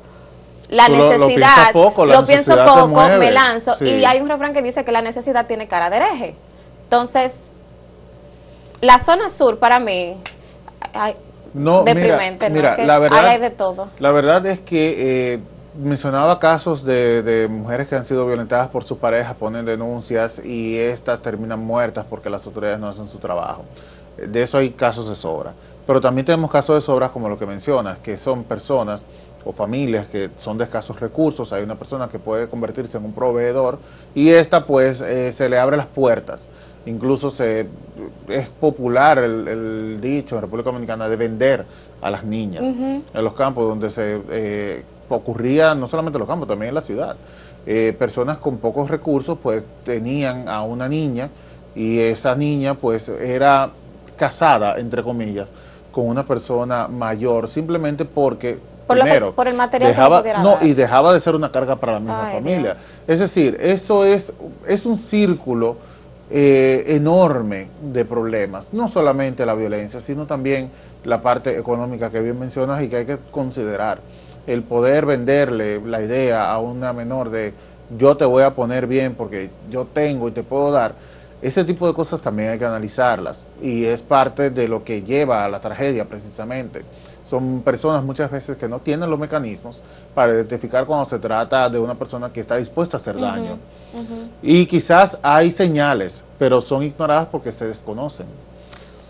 la 0.69 0.89
necesidad, 0.89 1.73
lo, 1.75 2.25
pienso 2.25 2.57
poco, 2.65 3.03
me 3.19 3.31
lanzo. 3.31 3.73
Y 3.85 4.05
hay 4.05 4.21
un 4.21 4.29
refrán 4.29 4.55
que 4.55 4.63
dice 4.63 4.85
que 4.85 4.93
la 4.93 5.03
necesidad 5.03 5.47
tiene 5.47 5.69
cara 5.69 5.91
de 5.91 5.97
hereje. 5.97 6.35
Entonces, 6.85 7.41
la 8.81 8.99
zona 8.99 9.29
sur 9.29 9.59
para 9.59 9.79
mí, 9.81 10.17
no, 11.53 11.83
deprimente, 11.85 12.49
mira, 12.49 12.77
la 12.79 12.99
verdad, 12.99 13.27
hay 13.27 13.39
de 13.39 13.51
todo. 13.51 13.91
La 13.99 14.13
verdad 14.13 14.47
es 14.47 14.61
que 14.61 15.35
eh, 15.35 15.41
mencionaba 15.75 16.39
casos 16.39 16.85
de, 16.85 17.49
mujeres 17.51 17.89
que 17.89 17.95
han 17.95 18.05
sido 18.05 18.27
violentadas 18.27 18.69
por 18.69 18.85
sus 18.85 18.99
parejas, 18.99 19.35
ponen 19.35 19.65
denuncias 19.65 20.41
y 20.45 20.77
estas 20.77 21.21
terminan 21.21 21.61
muertas 21.61 22.05
porque 22.09 22.29
las 22.29 22.47
autoridades 22.47 22.79
no 22.79 22.89
hacen 22.89 23.07
su 23.07 23.19
trabajo. 23.19 23.65
De 24.17 24.43
eso 24.43 24.59
hay 24.59 24.71
casos 24.71 25.09
de 25.09 25.15
sobra. 25.15 25.53
Pero 25.87 26.01
también 26.01 26.25
tenemos 26.25 26.51
casos 26.51 26.77
de 26.77 26.81
sobra 26.81 27.09
como 27.09 27.29
lo 27.29 27.39
que 27.39 27.47
mencionas, 27.47 27.99
que 27.99 28.17
son 28.17 28.45
personas 28.45 29.05
o 29.45 29.53
familias 29.53 30.07
que 30.07 30.31
son 30.37 30.59
de 30.59 30.65
escasos 30.65 31.01
recursos. 31.01 31.53
Hay 31.53 31.63
una 31.63 31.75
persona 31.75 32.09
que 32.09 32.19
puede 32.19 32.49
convertirse 32.49 32.99
en 32.99 33.05
un 33.05 33.13
proveedor 33.13 33.79
y 34.15 34.29
esta 34.29 34.65
pues 34.67 35.01
eh, 35.01 35.33
se 35.33 35.49
le 35.49 35.59
abre 35.59 35.77
las 35.77 35.87
puertas. 35.87 36.49
Incluso 36.85 37.31
se, 37.31 37.69
es 38.29 38.49
popular 38.49 39.19
el, 39.19 40.01
dicho 40.01 40.35
en 40.35 40.43
República 40.43 40.71
Dominicana 40.71 41.09
de 41.09 41.17
vender 41.17 41.65
a 42.01 42.11
las 42.11 42.25
niñas 42.25 42.65
en 42.65 43.25
los 43.25 43.35
campos 43.35 43.69
donde 43.69 43.89
se 43.89 44.21
eh, 44.31 44.83
ocurría 45.17 45.75
no 45.75 45.87
solamente 45.87 46.17
en 46.17 46.21
los 46.21 46.29
campos, 46.29 46.49
también 46.49 46.71
en 46.71 46.75
la 46.75 46.81
ciudad. 46.81 47.17
Eh, 47.65 47.95
personas 47.97 48.39
con 48.39 48.59
pocos 48.59 48.91
recursos 48.91 49.39
pues 49.41 49.63
tenían 49.85 50.49
a 50.49 50.63
una 50.63 50.89
niña 50.89 51.29
y 51.77 52.01
esa 52.01 52.35
niña 52.35 52.75
pues 52.75 53.09
era 53.09 53.71
casada, 54.17 54.79
entre 54.79 55.03
comillas, 55.03 55.49
con 55.93 56.07
una 56.07 56.25
persona 56.25 56.89
mayor, 56.89 57.49
simplemente 57.49 58.05
porque 58.05 58.59
por, 58.87 58.99
primero, 58.99 59.33
por 59.33 59.47
el 59.47 59.55
material 59.55 59.91
dejaba, 59.93 60.23
no 60.43 60.59
y 60.61 60.75
dejaba 60.75 61.13
de 61.15 61.21
ser 61.21 61.35
una 61.35 61.53
carga 61.53 61.77
para 61.77 61.95
la 61.95 62.01
misma 62.01 62.31
familia. 62.33 62.77
Es 63.07 63.21
decir, 63.21 63.57
eso 63.61 64.05
es, 64.05 64.33
es 64.67 64.85
un 64.85 64.97
círculo 64.97 65.77
eh, 66.31 66.85
enorme 66.89 67.69
de 67.81 68.05
problemas, 68.05 68.73
no 68.73 68.89
solamente 68.89 69.47
la 69.47 69.55
violencia, 69.55 70.01
sino 70.01 70.27
también 70.27 70.71
la 71.05 71.21
parte 71.21 71.59
económica 71.59 72.11
que 72.11 72.21
bien 72.21 72.39
mencionas 72.39 72.83
y 72.83 72.89
que 72.89 72.97
hay 72.97 73.07
que 73.07 73.19
considerar 73.31 73.99
el 74.47 74.63
poder 74.63 75.07
venderle 75.07 75.81
la 75.81 76.03
idea 76.03 76.51
a 76.51 76.59
una 76.59 76.93
menor 76.93 77.31
de 77.31 77.55
yo 77.99 78.17
te 78.17 78.25
voy 78.25 78.43
a 78.43 78.55
poner 78.55 78.87
bien 78.87 79.15
porque 79.15 79.51
yo 79.71 79.85
tengo 79.85 80.29
y 80.29 80.33
te 80.33 80.43
puedo 80.43 80.71
dar, 80.73 80.95
ese 81.43 81.65
tipo 81.65 81.87
de 81.87 81.95
cosas 81.95 82.21
también 82.21 82.51
hay 82.51 82.59
que 82.59 82.65
analizarlas 82.65 83.47
y 83.61 83.85
es 83.85 84.03
parte 84.03 84.51
de 84.51 84.69
lo 84.69 84.85
que 84.85 85.03
lleva 85.03 85.45
a 85.45 85.49
la 85.49 85.61
tragedia 85.61 86.05
precisamente. 86.05 86.83
Son 87.25 87.63
personas 87.63 88.03
muchas 88.03 88.31
veces 88.31 88.57
que 88.57 88.69
no 88.69 88.81
tienen 88.81 89.09
los 89.09 89.19
mecanismos 89.19 89.81
para 90.15 90.33
identificar 90.33 90.87
cuando 90.87 91.05
se 91.05 91.19
trata 91.19 91.69
de 91.69 91.79
una 91.79 91.95
persona 91.95 92.33
que 92.33 92.41
está 92.41 92.57
dispuesta 92.57 92.97
a 92.97 93.01
hacer 93.01 93.21
daño. 93.21 93.59
Y 94.43 94.67
quizás 94.67 95.19
hay 95.23 95.53
señales, 95.53 96.25
pero 96.39 96.61
son 96.61 96.83
ignoradas 96.83 97.27
porque 97.27 97.53
se 97.53 97.67
desconocen. 97.67 98.27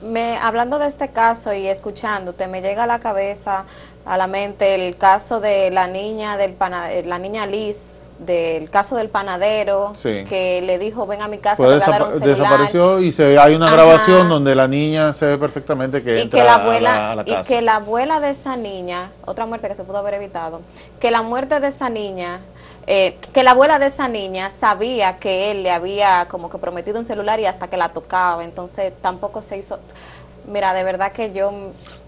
Me, 0.03 0.37
hablando 0.37 0.79
de 0.79 0.89
este 0.89 1.09
caso 1.09 1.53
y 1.53 1.69
escuchándote, 1.69 2.49
me 2.49 2.61
llega 2.61 2.85
a 2.85 2.87
la 2.87 2.99
cabeza 2.99 3.65
a 4.05 4.17
la 4.17 4.27
mente 4.27 4.75
el 4.75 4.97
caso 4.97 5.41
de 5.41 5.71
la 5.71 5.87
niña 5.87 6.37
del 6.37 6.55
eh, 6.91 7.03
la 7.07 7.19
niña 7.19 7.47
Liz 7.47 8.03
del 8.19 8.71
caso 8.71 8.97
del 8.97 9.09
panadero 9.09 9.93
que 10.03 10.63
le 10.65 10.79
dijo 10.79 11.07
ven 11.07 11.23
a 11.23 11.29
mi 11.29 11.39
casa 11.39 11.65
a 11.65 11.79
dar 11.79 12.15
un 12.15 12.21
desapareció 12.21 13.01
y 13.01 13.11
se 13.11 13.39
hay 13.39 13.55
una 13.55 13.71
grabación 13.71 14.29
donde 14.29 14.55
la 14.55 14.69
niña 14.69 15.13
se 15.13 15.27
ve 15.27 15.39
perfectamente 15.39 16.03
que 16.03 16.21
entra 16.21 16.45
la 16.45 16.55
abuela 16.57 17.13
a 17.13 17.17
la, 17.17 17.25
casa. 17.25 17.41
y 17.41 17.45
que 17.45 17.63
la 17.63 17.77
abuela 17.77 18.21
de 18.21 18.31
esa 18.31 18.57
niña 18.57 19.11
otra 19.25 19.47
muerte 19.47 19.69
que 19.69 19.75
se 19.75 19.85
pudo 19.85 19.99
haber 19.99 20.15
evitado 20.15 20.61
que 21.01 21.11
la 21.11 21.23
muerte 21.23 21.59
de 21.59 21.69
esa 21.69 21.89
niña 21.89 22.41
eh, 22.87 23.17
que 23.33 23.45
la 23.45 23.53
abuela 23.53 23.79
de 23.79 23.87
esa 23.87 24.09
niña 24.09 24.51
sabía 24.51 25.19
que 25.19 25.53
él 25.53 25.63
le 25.63 25.71
había 25.71 26.27
como 26.29 26.51
que 26.51 26.59
prometido 26.59 26.99
un 26.99 27.05
celular 27.05 27.39
y 27.39 27.47
hasta 27.47 27.69
que 27.69 27.77
la 27.77 27.91
tocaba 27.91 28.45
entonces 28.45 28.93
tampoco 29.01 29.43
se 29.43 29.59
hizo 29.59 29.79
Mira, 30.47 30.75
de 30.75 30.85
verdad 30.85 31.13
que 31.13 31.33
yo... 31.33 31.53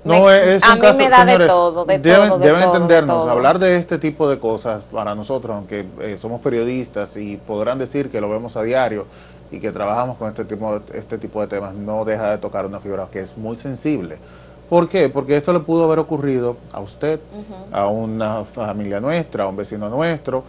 No, 0.05 0.31
es 0.31 0.63
un 0.63 0.71
a 0.71 0.93
mí 0.93 0.99
me 0.99 1.09
da 1.09 1.25
de 1.25 1.47
todo, 1.47 1.85
de 1.87 1.99
deben, 1.99 2.29
todo, 2.29 2.39
deben 2.39 2.63
entendernos, 2.63 3.27
hablar 3.27 3.59
de 3.59 3.77
este 3.77 3.97
tipo 3.99 4.29
de 4.29 4.39
cosas 4.39 4.83
para 4.83 5.15
nosotros, 5.15 5.57
aunque 5.57 5.87
eh, 6.01 6.19
somos 6.19 6.43
periodistas 6.43 7.17
y 7.17 7.39
podrán 7.39 7.79
decir 7.79 8.11
que 8.11 8.21
lo 8.21 8.29
vemos 8.29 8.55
a 8.57 8.63
diario 8.63 9.07
y 9.51 9.61
que 9.61 9.73
trabajamos 9.73 10.19
con 10.19 10.29
este 10.29 10.45
tipo, 10.45 10.81
este 10.93 11.17
tipo 11.17 11.41
de 11.41 11.47
temas, 11.47 11.75
no 11.75 12.05
deja 12.05 12.33
de 12.33 12.39
tocar 12.39 12.67
una 12.67 12.81
fibra 12.81 13.07
que 13.11 13.21
es 13.21 13.39
muy 13.39 13.57
sensible. 13.57 14.19
¿Por 14.69 14.89
qué? 14.89 15.09
Porque 15.09 15.37
esto 15.37 15.53
le 15.53 15.61
pudo 15.61 15.85
haber 15.85 15.99
ocurrido 15.99 16.57
a 16.73 16.81
usted, 16.81 17.21
a 17.73 17.87
una 17.87 18.45
familia 18.45 19.01
nuestra, 19.01 19.45
a 19.45 19.49
un 19.49 19.57
vecino 19.57 19.89
nuestro, 19.89 20.45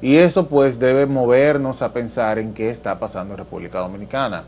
y 0.00 0.16
eso 0.16 0.46
pues 0.46 0.78
debe 0.78 1.06
movernos 1.06 1.82
a 1.82 1.92
pensar 1.92 2.38
en 2.38 2.54
qué 2.54 2.70
está 2.70 2.98
pasando 2.98 3.34
en 3.34 3.38
República 3.38 3.78
Dominicana. 3.78 4.44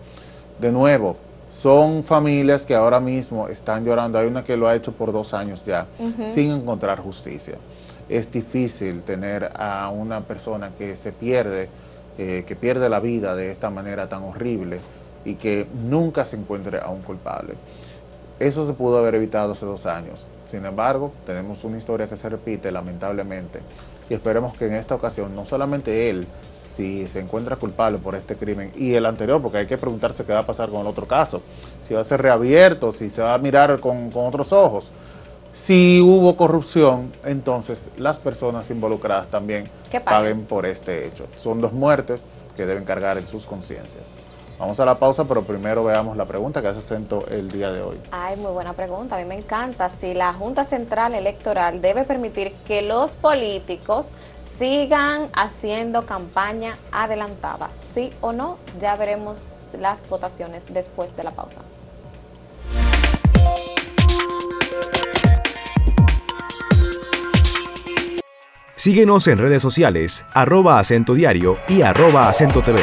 De 0.58 0.70
nuevo, 0.70 1.16
son 1.48 2.04
familias 2.04 2.64
que 2.64 2.74
ahora 2.74 3.00
mismo 3.00 3.48
están 3.48 3.84
llorando. 3.84 4.18
Hay 4.18 4.26
una 4.26 4.44
que 4.44 4.56
lo 4.56 4.68
ha 4.68 4.74
hecho 4.74 4.92
por 4.92 5.12
dos 5.12 5.34
años 5.34 5.64
ya, 5.64 5.86
sin 6.26 6.50
encontrar 6.50 7.00
justicia. 7.00 7.56
Es 8.08 8.30
difícil 8.30 9.02
tener 9.02 9.50
a 9.54 9.90
una 9.90 10.20
persona 10.20 10.70
que 10.76 10.96
se 10.96 11.12
pierde, 11.12 11.68
eh, 12.18 12.44
que 12.46 12.56
pierde 12.56 12.88
la 12.88 13.00
vida 13.00 13.34
de 13.34 13.50
esta 13.50 13.70
manera 13.70 14.08
tan 14.08 14.22
horrible 14.22 14.80
y 15.24 15.34
que 15.34 15.66
nunca 15.88 16.24
se 16.24 16.36
encuentre 16.36 16.80
a 16.80 16.88
un 16.88 17.02
culpable. 17.02 17.54
Eso 18.38 18.66
se 18.66 18.72
pudo 18.72 18.98
haber 18.98 19.16
evitado 19.16 19.52
hace 19.52 19.66
dos 19.66 19.86
años. 19.86 20.26
Sin 20.46 20.64
embargo, 20.64 21.12
tenemos 21.26 21.64
una 21.64 21.76
historia 21.76 22.08
que 22.08 22.16
se 22.16 22.28
repite 22.28 22.70
lamentablemente 22.70 23.60
y 24.08 24.14
esperemos 24.14 24.56
que 24.56 24.66
en 24.66 24.74
esta 24.74 24.94
ocasión 24.94 25.34
no 25.34 25.44
solamente 25.44 26.08
él, 26.08 26.26
si 26.68 27.08
se 27.08 27.20
encuentra 27.20 27.56
culpable 27.56 27.98
por 27.98 28.14
este 28.14 28.36
crimen 28.36 28.72
y 28.76 28.94
el 28.94 29.06
anterior, 29.06 29.40
porque 29.40 29.58
hay 29.58 29.66
que 29.66 29.78
preguntarse 29.78 30.24
qué 30.24 30.32
va 30.32 30.40
a 30.40 30.46
pasar 30.46 30.68
con 30.68 30.80
el 30.82 30.86
otro 30.86 31.06
caso, 31.06 31.42
si 31.82 31.94
va 31.94 32.02
a 32.02 32.04
ser 32.04 32.22
reabierto, 32.22 32.92
si 32.92 33.10
se 33.10 33.22
va 33.22 33.34
a 33.34 33.38
mirar 33.38 33.80
con, 33.80 34.10
otros 34.14 34.52
ojos. 34.52 34.90
Si 35.52 36.00
hubo 36.00 36.36
corrupción, 36.36 37.10
entonces 37.24 37.90
las 37.96 38.18
personas 38.18 38.70
involucradas 38.70 39.28
también 39.28 39.68
paguen 40.04 40.44
por 40.44 40.66
este 40.66 41.06
hecho. 41.06 41.26
Son 41.36 41.60
dos 41.60 41.72
muertes 41.72 42.24
que 42.58 42.66
deben 42.66 42.84
cargar 42.84 43.16
en 43.18 43.26
sus 43.28 43.46
conciencias. 43.46 44.14
Vamos 44.58 44.80
a 44.80 44.84
la 44.84 44.98
pausa, 44.98 45.24
pero 45.24 45.44
primero 45.44 45.84
veamos 45.84 46.16
la 46.16 46.24
pregunta 46.24 46.60
que 46.60 46.66
hace 46.66 46.80
Centro 46.80 47.24
el 47.28 47.48
día 47.48 47.70
de 47.70 47.80
hoy. 47.80 47.96
Ay, 48.10 48.36
muy 48.36 48.50
buena 48.50 48.72
pregunta. 48.72 49.14
A 49.14 49.18
mí 49.20 49.24
me 49.24 49.36
encanta. 49.36 49.88
Si 49.88 50.12
la 50.12 50.34
Junta 50.34 50.64
Central 50.64 51.14
Electoral 51.14 51.80
debe 51.80 52.02
permitir 52.02 52.52
que 52.66 52.82
los 52.82 53.14
políticos 53.14 54.16
sigan 54.58 55.28
haciendo 55.34 56.04
campaña 56.04 56.76
adelantada. 56.90 57.70
¿Sí 57.94 58.12
o 58.20 58.32
no? 58.32 58.58
Ya 58.80 58.96
veremos 58.96 59.76
las 59.78 60.08
votaciones 60.08 60.66
después 60.68 61.16
de 61.16 61.22
la 61.22 61.30
pausa. 61.30 61.60
Síguenos 68.88 69.28
en 69.28 69.36
redes 69.36 69.60
sociales, 69.60 70.24
arroba 70.32 70.78
acento 70.78 71.12
diario 71.12 71.58
y 71.68 71.82
arroba 71.82 72.30
acento 72.30 72.62
TV. 72.62 72.80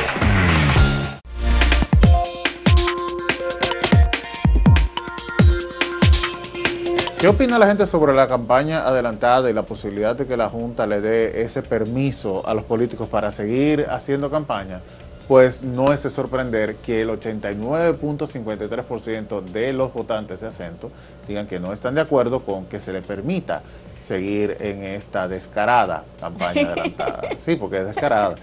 ¿Qué 7.20 7.28
opina 7.28 7.58
la 7.58 7.66
gente 7.66 7.88
sobre 7.88 8.14
la 8.14 8.28
campaña 8.28 8.88
adelantada 8.88 9.50
y 9.50 9.54
la 9.54 9.64
posibilidad 9.64 10.16
de 10.16 10.28
que 10.28 10.38
la 10.38 10.48
Junta 10.48 10.86
le 10.86 11.02
dé 11.02 11.42
ese 11.42 11.64
permiso 11.64 12.48
a 12.48 12.54
los 12.54 12.66
políticos 12.66 13.10
para 13.10 13.32
seguir 13.32 13.88
haciendo 13.90 14.30
campaña? 14.30 14.82
Pues 15.28 15.64
no 15.64 15.92
es 15.92 16.04
de 16.04 16.12
sorprender 16.12 16.76
que 16.76 17.02
el 17.02 17.10
89.53% 17.10 19.42
de 19.42 19.74
los 19.74 19.92
votantes 19.92 20.42
de 20.42 20.48
acento 20.50 20.92
digan 21.28 21.48
que 21.48 21.60
no 21.60 21.74
están 21.74 21.96
de 21.96 22.02
acuerdo 22.02 22.42
con 22.42 22.68
que 22.68 22.80
se 22.80 22.94
le 22.94 23.02
permita 23.02 23.64
seguir 24.06 24.58
en 24.60 24.84
esta 24.84 25.28
descarada 25.28 26.04
campaña 26.20 26.62
adelantada. 26.68 27.30
Sí, 27.38 27.56
porque 27.56 27.80
es 27.80 27.88
descarada. 27.88 28.36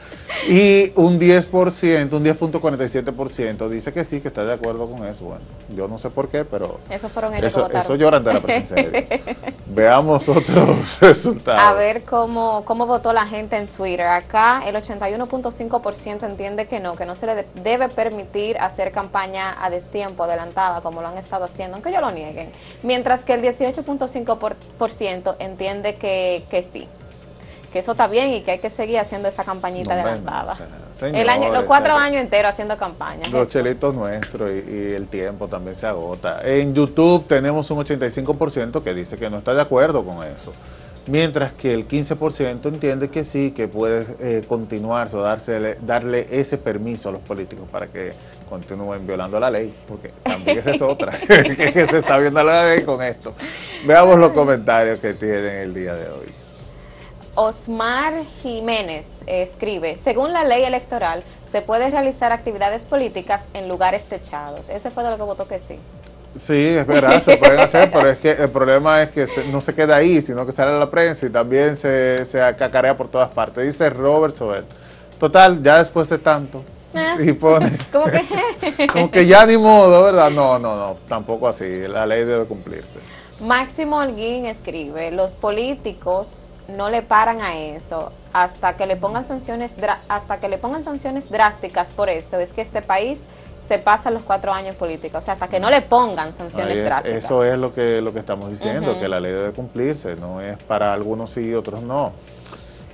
Y 0.49 0.93
un 0.97 1.21
10%, 1.21 2.13
un 2.13 2.25
10.47% 2.25 3.69
dice 3.69 3.93
que 3.93 4.05
sí, 4.05 4.21
que 4.21 4.29
está 4.29 4.45
de 4.45 4.55
acuerdo 4.55 4.87
con 4.87 5.07
eso. 5.07 5.25
Bueno, 5.25 5.45
yo 5.75 5.89
no 5.89 5.99
sé 5.99 6.11
por 6.11 6.29
qué, 6.29 6.45
pero 6.45 6.81
eso, 6.91 7.09
fueron 7.09 7.35
eso, 7.35 7.71
eso 7.71 7.97
lloran 7.97 8.25
de 8.25 8.35
la 8.35 8.41
presencia 8.41 8.77
de 8.77 9.03
Dios. 9.03 9.21
Veamos 9.67 10.29
otros 10.29 10.99
resultados. 11.01 11.63
A 11.63 11.73
ver 11.73 12.03
cómo, 12.03 12.63
cómo 12.65 12.87
votó 12.87 13.13
la 13.13 13.27
gente 13.27 13.57
en 13.57 13.69
Twitter. 13.69 14.07
Acá 14.07 14.63
el 14.67 14.75
81.5% 14.75 16.25
entiende 16.25 16.67
que 16.67 16.81
no, 16.81 16.97
que 16.97 17.07
no 17.07 17.15
se 17.15 17.27
le 17.27 17.47
debe 17.63 17.89
permitir 17.89 18.59
hacer 18.59 18.91
campaña 18.93 19.57
a 19.65 19.71
destiempo, 19.71 20.25
adelantada, 20.25 20.81
como 20.81 21.01
lo 21.01 21.09
han 21.09 21.19
estado 21.19 21.45
haciendo, 21.45 21.77
aunque 21.77 21.91
ellos 21.91 22.03
lo 22.03 22.11
nieguen. 22.11 22.51
Mientras 22.83 23.23
que 23.23 23.35
el 23.35 23.43
18.5% 23.43 25.37
entiende 25.53 25.95
que, 25.95 26.45
que 26.51 26.63
sí, 26.63 26.89
que 27.73 27.79
eso 27.79 27.93
está 27.93 28.07
bien 28.07 28.33
y 28.35 28.43
que 28.43 28.53
hay 28.53 28.59
que 28.59 28.71
seguir 28.71 28.99
haciendo 28.99 29.29
esa 29.29 29.45
campañita 29.45 29.95
adelantada. 29.95 30.57
el 31.01 31.29
año, 31.29 31.51
los 31.51 31.65
cuatro 31.65 31.95
años 31.95 32.21
enteros 32.21 32.51
haciendo 32.51 32.77
campaña. 32.77 33.23
Los 33.31 33.49
chelitos 33.49 33.95
nuestros 33.95 34.51
y, 34.51 34.93
el 34.93 35.09
tiempo 35.09 35.49
también 35.49 35.75
se 35.75 35.87
agota. 35.87 36.41
En 36.45 36.75
YouTube 36.75 37.27
tenemos 37.27 37.71
un 37.71 37.79
85% 37.79 38.83
que 38.83 38.95
dice 38.95 39.17
que 39.17 39.31
no 39.31 39.39
está 39.39 39.55
de 39.55 39.63
acuerdo 39.63 40.05
con 40.05 40.23
eso. 40.25 40.53
Mientras 41.07 41.53
que 41.53 41.75
el 41.75 41.89
15% 41.89 42.67
entiende 42.67 43.09
que 43.11 43.25
sí, 43.25 43.51
que 43.51 43.67
puede 43.67 44.07
eh, 44.21 44.45
continuarse 44.47 45.17
o 45.17 45.23
darse, 45.23 45.77
darle 45.81 46.27
ese 46.31 46.59
permiso 46.59 47.09
a 47.09 47.13
los 47.13 47.23
políticos 47.23 47.69
para 47.71 47.89
que 47.89 48.13
continúen 48.49 49.05
violando 49.05 49.41
la 49.41 49.51
ley, 49.51 49.75
porque 49.89 50.11
también 50.23 50.59
esa 50.59 50.71
es 50.71 50.83
otra, 50.83 51.13
que, 51.27 51.87
se 51.87 51.99
está 51.99 52.19
viendo 52.19 52.45
la 52.45 52.69
ley 52.69 52.85
con 52.85 53.03
esto. 53.03 53.35
Veamos 53.85 54.17
los 54.19 54.31
comentarios 54.31 55.01
que 55.01 55.15
tienen 55.15 55.57
el 55.57 55.75
día 55.75 55.95
de 55.95 56.09
hoy. 56.09 56.29
Osmar 57.35 58.25
Jiménez 58.43 59.07
escribe, 59.27 59.97
según 59.97 60.33
la 60.33 60.45
ley 60.45 60.65
electoral, 60.65 61.25
se 61.47 61.63
puede 61.63 61.91
realizar 61.91 62.31
actividades 62.31 62.85
políticas 62.85 63.49
en 63.55 63.69
lugares 63.69 64.05
techados. 64.05 64.69
Ese 64.69 64.91
fue 64.91 65.03
de 65.03 65.11
lo 65.11 65.17
que 65.17 65.23
votó 65.23 65.49
que 65.49 65.59
sí. 65.59 65.79
Sí, 66.37 66.55
es 66.55 66.87
verdad, 66.87 67.21
se 67.21 67.37
pueden 67.37 67.61
hacer, 67.61 67.91
pero 67.93 68.09
es 68.09 68.19
que 68.19 68.31
el 68.31 68.49
problema 68.49 69.03
es 69.03 69.11
que 69.11 69.27
no 69.51 69.61
se 69.61 69.75
queda 69.75 69.97
ahí, 69.97 70.21
sino 70.21 70.47
que 70.47 70.53
sale 70.53 70.71
a 70.71 70.79
la 70.79 70.91
prensa 70.91 71.27
y 71.27 71.31
también 71.31 71.77
se, 71.77 72.25
se 72.25 72.41
acacarea 72.41 72.97
por 72.97 73.09
todas 73.09 73.29
partes. 73.31 73.65
Dice 73.65 73.91
Robert 73.91 74.35
Sobel. 74.35 74.65
Total, 75.19 75.63
ya 75.63 75.79
después 75.79 76.09
de 76.09 76.19
tanto, 76.19 76.65
ah. 76.95 77.17
y 77.21 77.33
pone. 77.33 77.77
como 77.93 78.07
que. 78.07 78.87
como 78.93 79.11
que 79.11 79.27
ya 79.27 79.47
ni 79.47 79.57
modo, 79.57 80.05
¿verdad? 80.05 80.31
No, 80.31 80.59
no, 80.59 80.75
no, 80.75 80.97
tampoco 81.07 81.49
así. 81.49 81.87
La 81.87 82.07
ley 82.07 82.25
debe 82.25 82.45
cumplirse. 82.47 82.99
Máximo 83.41 83.99
Holguín 83.99 84.47
escribe: 84.47 85.11
los 85.11 85.35
políticos 85.35 86.41
no 86.69 86.91
le 86.91 87.03
paran 87.03 87.41
a 87.41 87.59
eso 87.59 88.13
hasta 88.33 88.77
que 88.77 88.87
le 88.87 88.97
pongan 88.97 89.25
sanciones 89.25 89.77
hasta 90.09 90.39
que 90.39 90.49
le 90.49 90.59
pongan 90.59 90.85
sanciones 90.85 91.31
drásticas 91.31 91.91
por 91.91 92.09
eso 92.09 92.39
es 92.39 92.53
que 92.53 92.61
este 92.61 92.83
país 92.83 93.21
se 93.67 93.79
pasan 93.79 94.15
los 94.15 94.23
cuatro 94.23 94.53
años 94.53 94.77
políticos, 94.77 95.23
o 95.23 95.25
sea, 95.25 95.35
hasta 95.35 95.49
que 95.49 95.61
no 95.61 95.71
le 95.71 95.83
pongan 95.83 96.35
sanciones 96.35 96.83
drásticas. 96.85 97.25
Eso 97.25 97.45
es 97.45 97.57
lo 97.57 97.73
que, 97.73 98.01
lo 98.01 98.13
que 98.13 98.19
estamos 98.19 98.51
diciendo, 98.51 98.99
que 98.99 99.09
la 99.09 99.21
ley 99.21 99.33
debe 99.33 99.53
cumplirse, 99.53 100.17
no 100.17 100.41
es 100.41 100.59
para 100.59 100.93
algunos 100.93 101.31
sí 101.31 101.49
y 101.49 101.55
otros 101.55 101.83
no. 101.83 102.13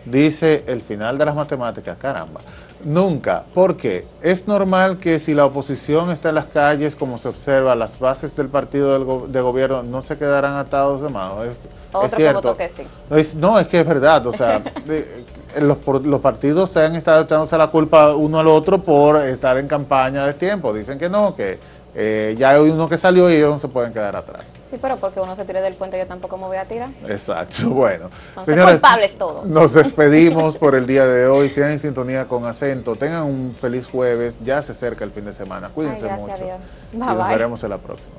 Dice 0.04 0.64
el 0.66 0.80
final 0.80 1.18
de 1.18 1.24
las 1.26 1.34
matemáticas, 1.34 1.98
caramba, 1.98 2.40
nunca, 2.84 3.44
porque 3.52 4.06
es 4.22 4.46
normal 4.46 4.98
que 4.98 5.18
si 5.18 5.34
la 5.34 5.44
oposición 5.44 6.10
está 6.10 6.30
en 6.30 6.36
las 6.36 6.46
calles, 6.46 6.96
como 6.96 7.18
se 7.18 7.28
observa, 7.28 7.74
las 7.74 7.98
bases 7.98 8.36
del 8.36 8.48
partido 8.48 9.26
de 9.26 9.40
gobierno 9.40 9.82
no 9.82 10.00
se 10.02 10.16
quedarán 10.16 10.54
atados 10.54 11.02
de 11.02 11.08
mano. 11.08 11.44
Es, 11.44 11.66
Otro 11.92 12.16
cierto. 12.16 12.56
Que 12.56 12.68
sí. 12.68 13.36
no, 13.36 13.58
es 13.58 13.66
que 13.66 13.80
es 13.80 13.86
verdad, 13.86 14.26
o 14.26 14.32
sea, 14.32 14.62
los, 15.60 15.78
los 16.04 16.20
partidos 16.20 16.70
se 16.70 16.80
han 16.84 16.94
estado 16.94 17.22
echándose 17.22 17.56
la 17.56 17.68
culpa 17.68 18.14
uno 18.14 18.38
al 18.38 18.48
otro 18.48 18.82
por 18.82 19.22
estar 19.24 19.58
en 19.58 19.68
campaña 19.68 20.26
de 20.26 20.34
tiempo. 20.34 20.72
Dicen 20.72 20.98
que 20.98 21.08
no, 21.08 21.34
que 21.34 21.58
eh, 21.94 22.36
ya 22.38 22.50
hay 22.50 22.60
uno 22.60 22.88
que 22.88 22.98
salió 22.98 23.30
y 23.30 23.34
ellos 23.34 23.50
no 23.50 23.58
se 23.58 23.68
pueden 23.68 23.92
quedar 23.92 24.14
atrás. 24.14 24.52
Sí, 24.70 24.76
pero 24.80 24.96
porque 24.98 25.20
uno 25.20 25.34
se 25.34 25.44
tire 25.44 25.62
del 25.62 25.74
puente, 25.74 25.98
yo 25.98 26.06
tampoco 26.06 26.36
me 26.36 26.46
voy 26.46 26.56
a 26.56 26.64
tirar. 26.64 26.90
Exacto, 27.08 27.68
bueno. 27.70 28.10
señores, 28.44 28.74
culpables 28.74 29.18
todos. 29.18 29.48
Nos 29.48 29.72
despedimos 29.72 30.56
por 30.56 30.74
el 30.74 30.86
día 30.86 31.06
de 31.06 31.26
hoy. 31.26 31.48
Sigan 31.48 31.70
en 31.72 31.78
sintonía 31.78 32.28
con 32.28 32.44
acento. 32.44 32.94
Tengan 32.94 33.24
un 33.24 33.54
feliz 33.58 33.88
jueves. 33.88 34.38
Ya 34.44 34.62
se 34.62 34.72
acerca 34.72 35.04
el 35.04 35.10
fin 35.10 35.24
de 35.24 35.32
semana. 35.32 35.70
Cuídense 35.70 36.08
mucho. 36.08 36.32
A 36.32 36.36
Dios. 36.36 36.56
y 36.92 36.96
nos 36.98 37.28
veremos 37.28 37.64
en 37.64 37.70
la 37.70 37.78
próxima. 37.78 38.14